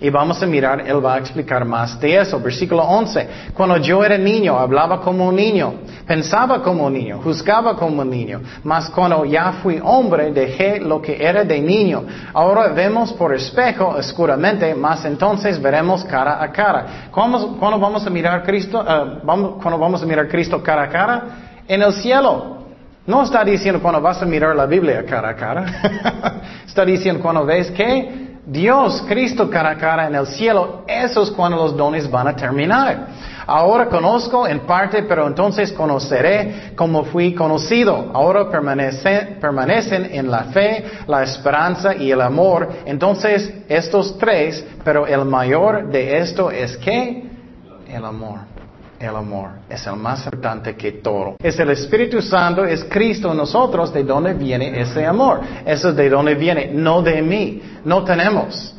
Y 0.00 0.10
vamos 0.10 0.40
a 0.40 0.46
mirar, 0.46 0.80
Él 0.86 1.04
va 1.04 1.14
a 1.14 1.18
explicar 1.18 1.64
más 1.64 1.98
de 1.98 2.18
eso. 2.18 2.38
Versículo 2.38 2.84
11. 2.84 3.28
Cuando 3.52 3.78
yo 3.78 4.04
era 4.04 4.16
niño, 4.16 4.56
hablaba 4.56 5.00
como 5.00 5.26
un 5.26 5.34
niño, 5.34 5.74
pensaba 6.06 6.62
como 6.62 6.86
un 6.86 6.92
niño, 6.92 7.20
juzgaba 7.20 7.74
como 7.74 8.02
un 8.02 8.10
niño. 8.10 8.40
Mas 8.62 8.88
cuando 8.90 9.24
ya 9.24 9.54
fui 9.54 9.80
hombre, 9.82 10.30
dejé 10.30 10.78
lo 10.78 11.02
que 11.02 11.20
era 11.20 11.42
de 11.42 11.60
niño. 11.60 12.04
Ahora 12.32 12.68
vemos 12.68 13.12
por 13.12 13.34
espejo 13.34 13.88
oscuramente, 13.88 14.72
mas 14.72 15.04
entonces 15.04 15.60
veremos 15.60 16.04
cara 16.04 16.40
a 16.40 16.52
cara. 16.52 17.08
¿Cuándo, 17.10 17.56
vamos 17.58 18.06
a 18.06 18.10
mirar 18.10 18.44
Cristo? 18.44 18.80
Uh, 18.80 19.60
cuando 19.60 19.78
vamos 19.78 20.00
a 20.00 20.06
mirar 20.06 20.28
Cristo 20.28 20.62
cara 20.62 20.82
a 20.82 20.88
cara? 20.88 21.22
En 21.66 21.82
el 21.82 21.92
cielo. 21.94 22.58
No 23.04 23.22
está 23.22 23.42
diciendo 23.42 23.80
cuando 23.80 24.00
vas 24.00 24.22
a 24.22 24.26
mirar 24.26 24.54
la 24.54 24.66
Biblia 24.66 25.04
cara 25.04 25.30
a 25.30 25.34
cara. 25.34 25.64
está 26.66 26.84
diciendo 26.84 27.20
cuando 27.20 27.44
ves 27.44 27.70
que 27.72 28.27
Dios, 28.50 29.04
Cristo 29.06 29.50
cara 29.50 29.72
a 29.72 29.76
cara 29.76 30.06
en 30.06 30.14
el 30.14 30.26
cielo, 30.26 30.82
eso 30.86 31.22
es 31.22 31.30
cuando 31.30 31.58
los 31.58 31.76
dones 31.76 32.10
van 32.10 32.28
a 32.28 32.34
terminar. 32.34 33.08
Ahora 33.46 33.90
conozco 33.90 34.48
en 34.48 34.60
parte, 34.60 35.02
pero 35.02 35.26
entonces 35.26 35.70
conoceré 35.70 36.72
como 36.74 37.04
fui 37.04 37.34
conocido. 37.34 38.10
Ahora 38.14 38.50
permanecen, 38.50 39.36
permanecen 39.38 40.08
en 40.12 40.30
la 40.30 40.44
fe, 40.44 40.82
la 41.06 41.22
esperanza 41.24 41.94
y 41.94 42.10
el 42.10 42.22
amor. 42.22 42.70
Entonces, 42.86 43.52
estos 43.68 44.16
tres, 44.16 44.64
pero 44.82 45.06
el 45.06 45.26
mayor 45.26 45.90
de 45.90 46.16
esto 46.18 46.50
es 46.50 46.74
que 46.78 47.30
el 47.86 48.04
amor. 48.04 48.57
El 48.98 49.14
amor 49.14 49.50
es 49.68 49.86
el 49.86 49.94
más 49.94 50.24
importante 50.24 50.74
que 50.74 50.92
todo. 50.92 51.36
Es 51.40 51.58
el 51.60 51.70
Espíritu 51.70 52.20
Santo, 52.20 52.64
es 52.64 52.84
Cristo 52.84 53.30
en 53.30 53.36
nosotros, 53.36 53.92
de 53.92 54.02
donde 54.02 54.34
viene 54.34 54.80
ese 54.80 55.06
amor. 55.06 55.40
Eso 55.64 55.90
es 55.90 55.96
de 55.96 56.10
donde 56.10 56.34
viene, 56.34 56.70
no 56.72 57.00
de 57.00 57.22
mí. 57.22 57.62
No 57.84 58.02
tenemos, 58.02 58.74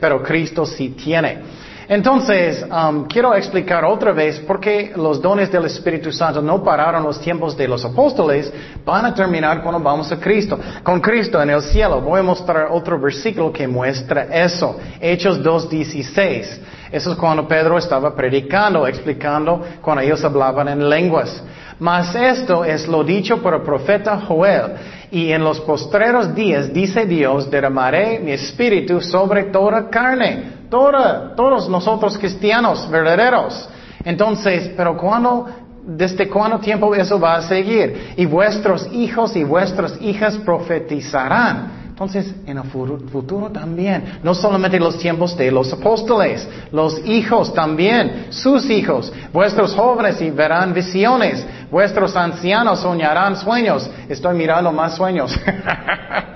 pero 0.00 0.22
Cristo 0.22 0.66
sí 0.66 0.90
tiene. 0.90 1.60
Entonces, 1.90 2.64
um, 2.64 3.06
quiero 3.06 3.34
explicar 3.34 3.84
otra 3.84 4.12
vez 4.12 4.38
por 4.40 4.60
qué 4.60 4.92
los 4.94 5.20
dones 5.20 5.50
del 5.50 5.64
Espíritu 5.64 6.12
Santo 6.12 6.40
no 6.40 6.62
pararon 6.62 7.02
los 7.02 7.20
tiempos 7.20 7.56
de 7.56 7.66
los 7.66 7.84
apóstoles, 7.84 8.52
van 8.84 9.06
a 9.06 9.14
terminar 9.14 9.60
cuando 9.60 9.80
vamos 9.80 10.10
a 10.12 10.18
Cristo. 10.18 10.58
Con 10.84 11.00
Cristo 11.00 11.42
en 11.42 11.50
el 11.50 11.62
cielo. 11.62 12.00
Voy 12.00 12.20
a 12.20 12.22
mostrar 12.22 12.68
otro 12.70 13.00
versículo 13.00 13.52
que 13.52 13.66
muestra 13.66 14.22
eso. 14.32 14.78
Hechos 15.00 15.40
2.16. 15.42 16.58
Eso 16.92 17.12
es 17.12 17.18
cuando 17.18 17.46
Pedro 17.46 17.78
estaba 17.78 18.14
predicando, 18.14 18.86
explicando 18.86 19.62
cuando 19.80 20.02
ellos 20.02 20.24
hablaban 20.24 20.68
en 20.68 20.88
lenguas. 20.88 21.42
Mas 21.78 22.14
esto 22.14 22.64
es 22.64 22.86
lo 22.88 23.04
dicho 23.04 23.40
por 23.40 23.54
el 23.54 23.62
profeta 23.62 24.20
Joel. 24.26 24.72
Y 25.10 25.32
en 25.32 25.42
los 25.42 25.60
postreros 25.60 26.34
días, 26.34 26.72
dice 26.72 27.06
Dios, 27.06 27.50
derramaré 27.50 28.18
mi 28.20 28.32
espíritu 28.32 29.00
sobre 29.00 29.44
toda 29.44 29.88
carne. 29.88 30.60
Toda, 30.68 31.34
todos 31.34 31.68
nosotros 31.68 32.18
cristianos 32.18 32.88
verdaderos. 32.90 33.68
Entonces, 34.04 34.70
pero 34.76 34.96
cuando, 34.96 35.46
desde 35.86 36.28
cuándo 36.28 36.58
tiempo 36.58 36.94
eso 36.94 37.18
va 37.18 37.36
a 37.36 37.42
seguir? 37.42 38.14
Y 38.16 38.26
vuestros 38.26 38.88
hijos 38.92 39.34
y 39.36 39.44
vuestras 39.44 40.00
hijas 40.00 40.36
profetizarán. 40.38 41.79
Entonces, 42.00 42.34
en 42.46 42.56
el 42.56 42.64
futuro 42.64 43.50
también, 43.50 44.20
no 44.22 44.34
solamente 44.34 44.80
los 44.80 44.98
tiempos 44.98 45.36
de 45.36 45.50
los 45.50 45.70
apóstoles, 45.70 46.48
los 46.72 46.98
hijos 47.04 47.52
también, 47.52 48.28
sus 48.30 48.70
hijos, 48.70 49.12
vuestros 49.34 49.74
jóvenes 49.74 50.18
y 50.22 50.30
verán 50.30 50.72
visiones, 50.72 51.46
vuestros 51.70 52.16
ancianos 52.16 52.80
soñarán 52.80 53.36
sueños. 53.36 53.90
Estoy 54.08 54.34
mirando 54.34 54.72
más 54.72 54.96
sueños. 54.96 55.38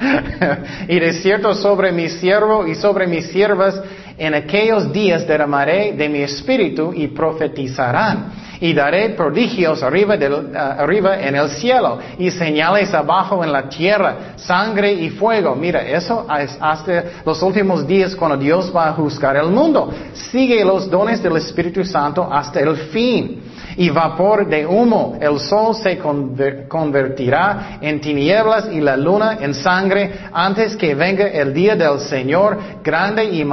y 0.87 1.01
de 1.01 1.13
cierto 1.15 1.55
sobre 1.55 1.93
mi 1.93 2.11
siervo 2.11 2.67
y 2.67 2.75
sobre 2.75 3.07
mis 3.07 3.29
siervas, 3.29 3.81
en 4.17 4.35
aquellos 4.35 4.93
días 4.93 5.27
derramaré 5.27 5.93
de 5.93 6.09
mi 6.09 6.21
espíritu 6.21 6.93
y 6.95 7.09
profetizarán 7.09 8.45
y 8.61 8.73
daré 8.73 9.11
prodigios 9.11 9.83
arriba, 9.83 10.17
ah, 10.55 10.77
arriba 10.79 11.21
en 11.21 11.35
el 11.35 11.49
cielo 11.51 11.99
y 12.19 12.31
señales 12.31 12.95
abajo 12.95 13.43
en 13.43 13.53
la 13.53 13.69
tierra, 13.69 14.35
sangre 14.37 14.93
y 14.93 15.11
fuego. 15.11 15.55
Mira, 15.55 15.83
eso 15.83 16.27
es 16.39 16.57
hasta 16.61 17.05
los 17.27 17.43
últimos 17.43 17.87
días 17.87 18.15
cuando 18.15 18.37
Dios 18.37 18.73
va 18.75 18.89
a 18.89 18.93
juzgar 18.93 19.37
el 19.37 19.51
mundo. 19.51 19.93
Sigue 20.13 20.65
los 20.65 20.89
dones 20.89 21.23
del 21.23 21.37
Espíritu 21.37 21.85
Santo 21.85 22.29
hasta 22.31 22.61
el 22.61 22.77
fin. 22.77 23.43
Y 23.77 23.91
vapor 23.91 24.49
de 24.49 24.65
humo, 24.65 25.19
el 25.21 25.41
sol 25.41 25.75
se 25.75 25.99
convertirá 25.99 27.79
en 27.81 28.01
tinieblas 28.01 28.69
y 28.73 28.81
la 28.81 28.97
luna 28.97 29.39
en 29.41 29.53
sangre 29.53 30.13
antes 30.33 30.77
que 30.77 30.95
venga 30.95 31.27
el 31.27 31.53
día 31.53 31.75
del 31.75 31.99
Señor 31.99 32.57
grande 32.85 33.25
y 33.25 33.45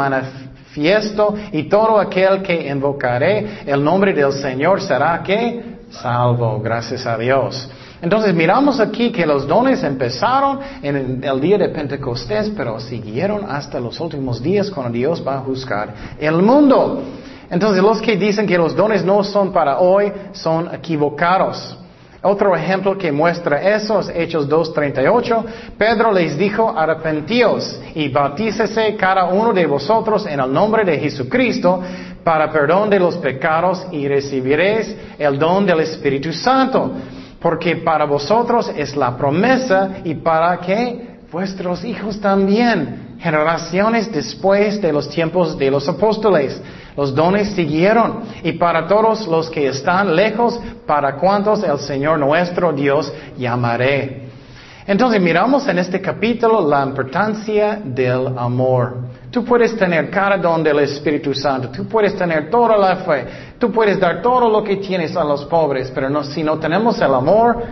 manifiesto 0.72 1.34
fiesto 1.34 1.36
y 1.52 1.64
todo 1.64 2.00
aquel 2.00 2.42
que 2.42 2.70
invocaré 2.70 3.64
el 3.66 3.84
nombre 3.84 4.14
del 4.14 4.32
Señor 4.34 4.82
será 4.82 5.22
que 5.24 5.80
salvo, 5.90 6.60
gracias 6.62 7.06
a 7.06 7.18
Dios. 7.18 7.70
Entonces 8.02 8.34
miramos 8.34 8.80
aquí 8.80 9.12
que 9.12 9.26
los 9.26 9.48
dones 9.48 9.84
empezaron 9.84 10.60
en 10.82 11.24
el 11.24 11.40
día 11.40 11.58
de 11.58 11.70
Pentecostés, 11.70 12.50
pero 12.56 12.80
siguieron 12.80 13.46
hasta 13.48 13.80
los 13.80 14.00
últimos 14.00 14.42
días 14.42 14.72
cuando 14.72 14.94
Dios 14.94 15.24
va 15.26 15.36
a 15.36 15.40
juzgar 15.42 15.94
el 16.20 16.42
mundo. 16.42 17.04
Entonces 17.50 17.84
los 17.84 18.02
que 18.02 18.16
dicen 18.16 18.48
que 18.48 18.58
los 18.58 18.76
dones 18.76 19.04
no 19.04 19.24
son 19.24 19.52
para 19.52 19.80
hoy 19.80 20.12
son 20.32 20.74
equivocados. 20.74 21.78
Otro 22.24 22.56
ejemplo 22.56 22.96
que 23.00 23.12
muestra 23.12 23.76
eso 23.76 24.00
es 24.00 24.10
Hechos 24.10 24.48
2.38. 24.48 25.44
Pedro 25.76 26.12
les 26.12 26.38
dijo, 26.38 26.70
arrepentíos 26.70 27.80
y 27.96 28.10
bautícese 28.10 28.96
cada 28.96 29.26
uno 29.26 29.52
de 29.54 29.66
vosotros 29.66 30.28
en 30.28 30.40
el 30.40 30.54
nombre 30.54 30.86
de 30.86 31.00
Jesucristo 31.00 31.82
para 32.24 32.52
perdón 32.52 32.92
de 32.92 33.00
los 33.00 33.18
pecados 33.18 33.88
y 33.92 34.08
recibiréis 34.08 34.96
el 35.18 35.40
don 35.40 35.66
del 35.66 35.80
Espíritu 35.80 36.32
Santo. 36.32 36.92
Porque 37.40 37.78
para 37.78 38.06
vosotros 38.06 38.72
es 38.78 38.96
la 38.96 39.18
promesa 39.18 39.90
y 40.04 40.14
para 40.14 40.60
que 40.60 41.22
vuestros 41.32 41.84
hijos 41.84 42.22
también, 42.22 43.16
generaciones 43.20 44.12
después 44.12 44.80
de 44.80 44.94
los 44.94 45.10
tiempos 45.10 45.58
de 45.58 45.72
los 45.72 45.90
apóstoles 45.90 46.62
los 46.96 47.14
dones 47.16 47.52
siguieron. 47.52 48.22
Y 48.44 48.54
para 48.54 48.88
todos 48.88 49.28
los 49.28 49.50
que 49.50 49.68
están 49.68 50.16
lejos, 50.16 50.60
para 50.86 51.16
cuantos 51.16 51.64
el 51.64 51.80
Señor 51.80 52.20
nuestro 52.20 52.74
Dios 52.74 53.12
llamaré. 53.38 54.30
Entonces 54.88 55.22
miramos 55.22 55.68
en 55.68 55.80
este 55.80 56.02
capítulo 56.02 56.68
la 56.68 56.84
importancia 56.84 57.80
del 57.84 58.38
amor. 58.38 58.98
Tú 59.30 59.46
puedes 59.46 59.78
tener 59.78 60.10
cada 60.10 60.38
don 60.38 60.64
del 60.64 60.80
Espíritu 60.80 61.34
Santo, 61.34 61.70
tú 61.70 61.88
puedes 61.88 62.16
tener 62.18 62.50
toda 62.50 62.78
la 62.78 62.98
fe, 62.98 63.28
tú 63.58 63.72
puedes 63.72 63.98
dar 64.00 64.22
todo 64.22 64.50
lo 64.50 64.64
que 64.64 64.78
tienes 64.78 65.16
a 65.16 65.24
los 65.24 65.46
pobres, 65.46 65.90
pero 65.96 66.10
no, 66.10 66.24
si 66.24 66.44
no 66.44 66.60
tenemos 66.60 67.00
el 67.00 67.14
amor, 67.14 67.64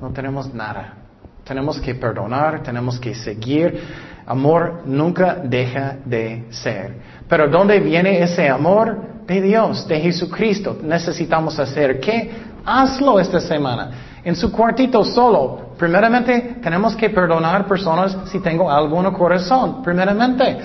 no 0.00 0.10
tenemos 0.10 0.52
nada. 0.54 0.94
Tenemos 1.42 1.80
que 1.80 1.94
perdonar, 1.94 2.62
tenemos 2.62 3.00
que 3.00 3.14
seguir. 3.14 3.82
Amor 4.28 4.82
nunca 4.84 5.38
deja 5.42 5.96
de 6.04 6.44
ser. 6.50 6.96
Pero 7.26 7.48
¿dónde 7.48 7.80
viene 7.80 8.22
ese 8.22 8.46
amor? 8.46 9.24
De 9.26 9.40
Dios, 9.40 9.88
de 9.88 10.00
Jesucristo. 10.00 10.76
Necesitamos 10.82 11.58
hacer 11.58 11.98
qué? 11.98 12.30
Hazlo 12.62 13.18
esta 13.18 13.40
semana. 13.40 13.90
En 14.22 14.36
su 14.36 14.52
cuartito 14.52 15.02
solo. 15.02 15.70
Primeramente, 15.78 16.58
tenemos 16.62 16.94
que 16.94 17.08
perdonar 17.08 17.66
personas 17.66 18.18
si 18.26 18.40
tengo 18.40 18.70
algo 18.70 19.00
en 19.00 19.06
el 19.06 19.12
corazón. 19.14 19.82
Primeramente. 19.82 20.58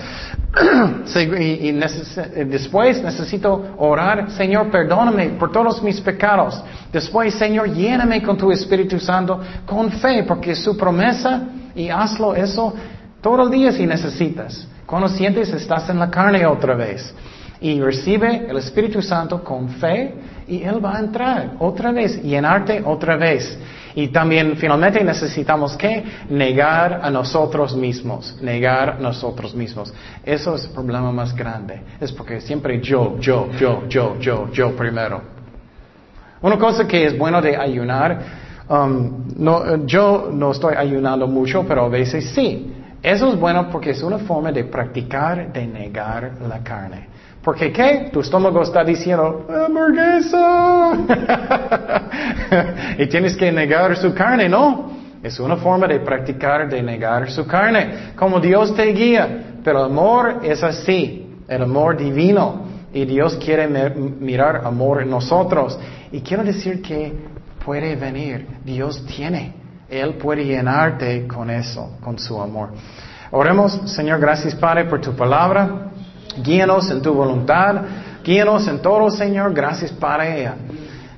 y, 1.39 1.71
después 1.71 3.01
necesito 3.01 3.75
orar, 3.77 4.29
Señor, 4.31 4.69
perdóname 4.71 5.29
por 5.39 5.53
todos 5.53 5.81
mis 5.81 6.01
pecados. 6.01 6.61
Después, 6.91 7.33
Señor, 7.35 7.71
lléname 7.71 8.21
con 8.21 8.37
tu 8.37 8.51
Espíritu 8.51 8.99
Santo, 8.99 9.39
con 9.65 9.89
fe, 9.89 10.23
porque 10.27 10.53
su 10.53 10.75
promesa, 10.75 11.43
y 11.75 11.89
hazlo 11.89 12.35
eso 12.35 12.73
todo 13.23 13.43
el 13.43 13.49
día 13.49 13.71
si 13.71 13.87
necesitas. 13.87 14.67
Cuando 14.85 15.07
sientes 15.07 15.51
estás 15.53 15.89
en 15.89 15.97
la 15.97 16.11
carne 16.11 16.45
otra 16.45 16.75
vez. 16.75 17.15
Y 17.61 17.79
recibe 17.79 18.45
el 18.49 18.57
Espíritu 18.57 19.01
Santo 19.01 19.41
con 19.41 19.69
fe 19.69 20.13
y 20.45 20.61
Él 20.63 20.83
va 20.83 20.97
a 20.97 20.99
entrar 20.99 21.53
otra 21.59 21.93
vez, 21.93 22.21
llenarte 22.21 22.83
otra 22.85 23.15
vez. 23.15 23.57
Y 23.95 24.09
también 24.09 24.57
finalmente 24.57 25.01
necesitamos 25.01 25.77
que 25.77 26.03
negar 26.29 26.99
a 27.01 27.09
nosotros 27.09 27.73
mismos, 27.77 28.37
negar 28.41 28.89
a 28.89 28.99
nosotros 28.99 29.55
mismos. 29.55 29.93
Eso 30.25 30.55
es 30.55 30.65
el 30.65 30.71
problema 30.71 31.11
más 31.13 31.33
grande. 31.33 31.81
Es 32.01 32.11
porque 32.11 32.41
siempre 32.41 32.81
yo, 32.81 33.17
yo, 33.19 33.49
yo, 33.57 33.87
yo, 33.87 34.19
yo, 34.19 34.51
yo 34.51 34.75
primero. 34.75 35.21
Una 36.41 36.57
cosa 36.57 36.85
que 36.85 37.05
es 37.05 37.17
bueno 37.17 37.41
de 37.41 37.55
ayunar, 37.55 38.19
um, 38.67 39.23
no, 39.37 39.85
yo 39.85 40.29
no 40.33 40.51
estoy 40.51 40.75
ayunando 40.75 41.25
mucho, 41.25 41.63
pero 41.65 41.85
a 41.85 41.89
veces 41.89 42.31
sí. 42.35 42.82
Eso 43.03 43.33
es 43.33 43.39
bueno 43.39 43.69
porque 43.69 43.89
es 43.89 44.01
una 44.01 44.19
forma 44.19 44.53
de 44.53 44.63
practicar, 44.63 45.51
de 45.51 45.67
negar 45.67 46.31
la 46.47 46.63
carne. 46.63 47.09
Porque 47.43 47.73
¿qué? 47.73 48.09
Tu 48.13 48.21
estómago 48.21 48.61
está 48.61 48.85
diciendo, 48.85 49.45
hamburguesa. 49.49 50.93
y 52.97 53.05
tienes 53.07 53.35
que 53.35 53.51
negar 53.51 53.97
su 53.97 54.13
carne, 54.13 54.47
¿no? 54.47 54.93
Es 55.21 55.37
una 55.41 55.57
forma 55.57 55.85
de 55.87 55.99
practicar, 55.99 56.69
de 56.69 56.81
negar 56.81 57.29
su 57.29 57.45
carne. 57.45 58.13
Como 58.15 58.39
Dios 58.39 58.73
te 58.73 58.85
guía. 58.93 59.57
Pero 59.61 59.79
el 59.79 59.91
amor 59.91 60.39
es 60.43 60.63
así. 60.63 61.27
el 61.49 61.63
amor 61.63 61.97
divino. 61.97 62.63
Y 62.93 63.03
Dios 63.03 63.35
quiere 63.35 63.67
mirar 63.67 64.61
amor 64.63 65.01
en 65.01 65.09
nosotros. 65.09 65.77
Y 66.13 66.21
quiero 66.21 66.43
decir 66.45 66.81
que 66.81 67.11
puede 67.65 67.97
venir, 67.97 68.47
Dios 68.63 69.05
tiene. 69.05 69.62
Él 70.01 70.15
puede 70.15 70.43
llenarte 70.43 71.27
con 71.27 71.51
eso, 71.51 71.97
con 72.01 72.17
su 72.17 72.41
amor. 72.41 72.69
Oremos, 73.29 73.79
Señor, 73.91 74.19
gracias 74.19 74.55
Padre 74.55 74.85
por 74.85 74.99
tu 74.99 75.15
palabra. 75.15 75.91
Guíanos 76.41 76.89
en 76.89 77.01
tu 77.01 77.13
voluntad. 77.13 77.81
Guíanos 78.23 78.67
en 78.67 78.81
todo, 78.81 79.11
Señor. 79.11 79.53
Gracias 79.53 79.91
Padre. 79.91 80.51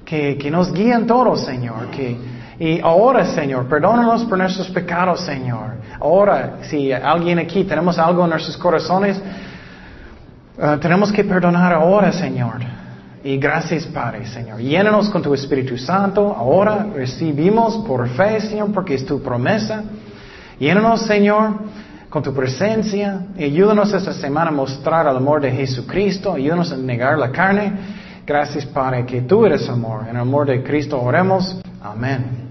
Que, 0.03 0.37
que 0.37 0.51
nos 0.51 0.73
guíen 0.73 1.07
todos, 1.07 1.45
Señor. 1.45 1.87
Que, 1.89 2.17
y 2.59 2.79
ahora, 2.81 3.25
Señor, 3.25 3.67
perdónanos 3.67 4.25
por 4.25 4.37
nuestros 4.37 4.69
pecados, 4.69 5.21
Señor. 5.21 5.75
Ahora, 5.99 6.57
si 6.63 6.91
alguien 6.91 7.39
aquí 7.39 7.63
tenemos 7.63 7.97
algo 7.97 8.25
en 8.25 8.31
nuestros 8.31 8.57
corazones, 8.57 9.21
eh, 10.57 10.77
tenemos 10.81 11.13
que 11.13 11.23
perdonar 11.23 11.73
ahora, 11.73 12.11
Señor. 12.11 12.55
Y 13.25 13.37
gracias, 13.37 13.87
Padre, 13.87 14.27
Señor. 14.27 14.59
Llénanos 14.59 15.09
con 15.09 15.19
tu 15.19 15.33
Espíritu 15.33 15.79
Santo. 15.79 16.31
Ahora 16.31 16.85
recibimos 16.93 17.77
por 17.77 18.07
fe, 18.09 18.39
Señor, 18.39 18.71
porque 18.71 18.93
es 18.93 19.03
tu 19.03 19.19
promesa. 19.19 19.83
Llénanos, 20.59 21.07
Señor, 21.07 21.55
con 22.07 22.21
tu 22.21 22.31
presencia. 22.35 23.25
Ayúdanos 23.35 23.91
esta 23.91 24.13
semana 24.13 24.51
a 24.51 24.53
mostrar 24.53 25.07
el 25.07 25.17
amor 25.17 25.41
de 25.41 25.49
Jesucristo. 25.49 26.33
Ayúdanos 26.33 26.71
a 26.71 26.77
negar 26.77 27.17
la 27.17 27.31
carne. 27.31 27.73
Gracias, 28.27 28.63
Padre, 28.67 29.07
que 29.07 29.23
tú 29.23 29.43
eres 29.43 29.67
amor. 29.69 30.03
En 30.03 30.17
el 30.17 30.21
amor 30.21 30.45
de 30.45 30.61
Cristo 30.61 31.01
oremos. 31.01 31.59
Amén. 31.81 32.44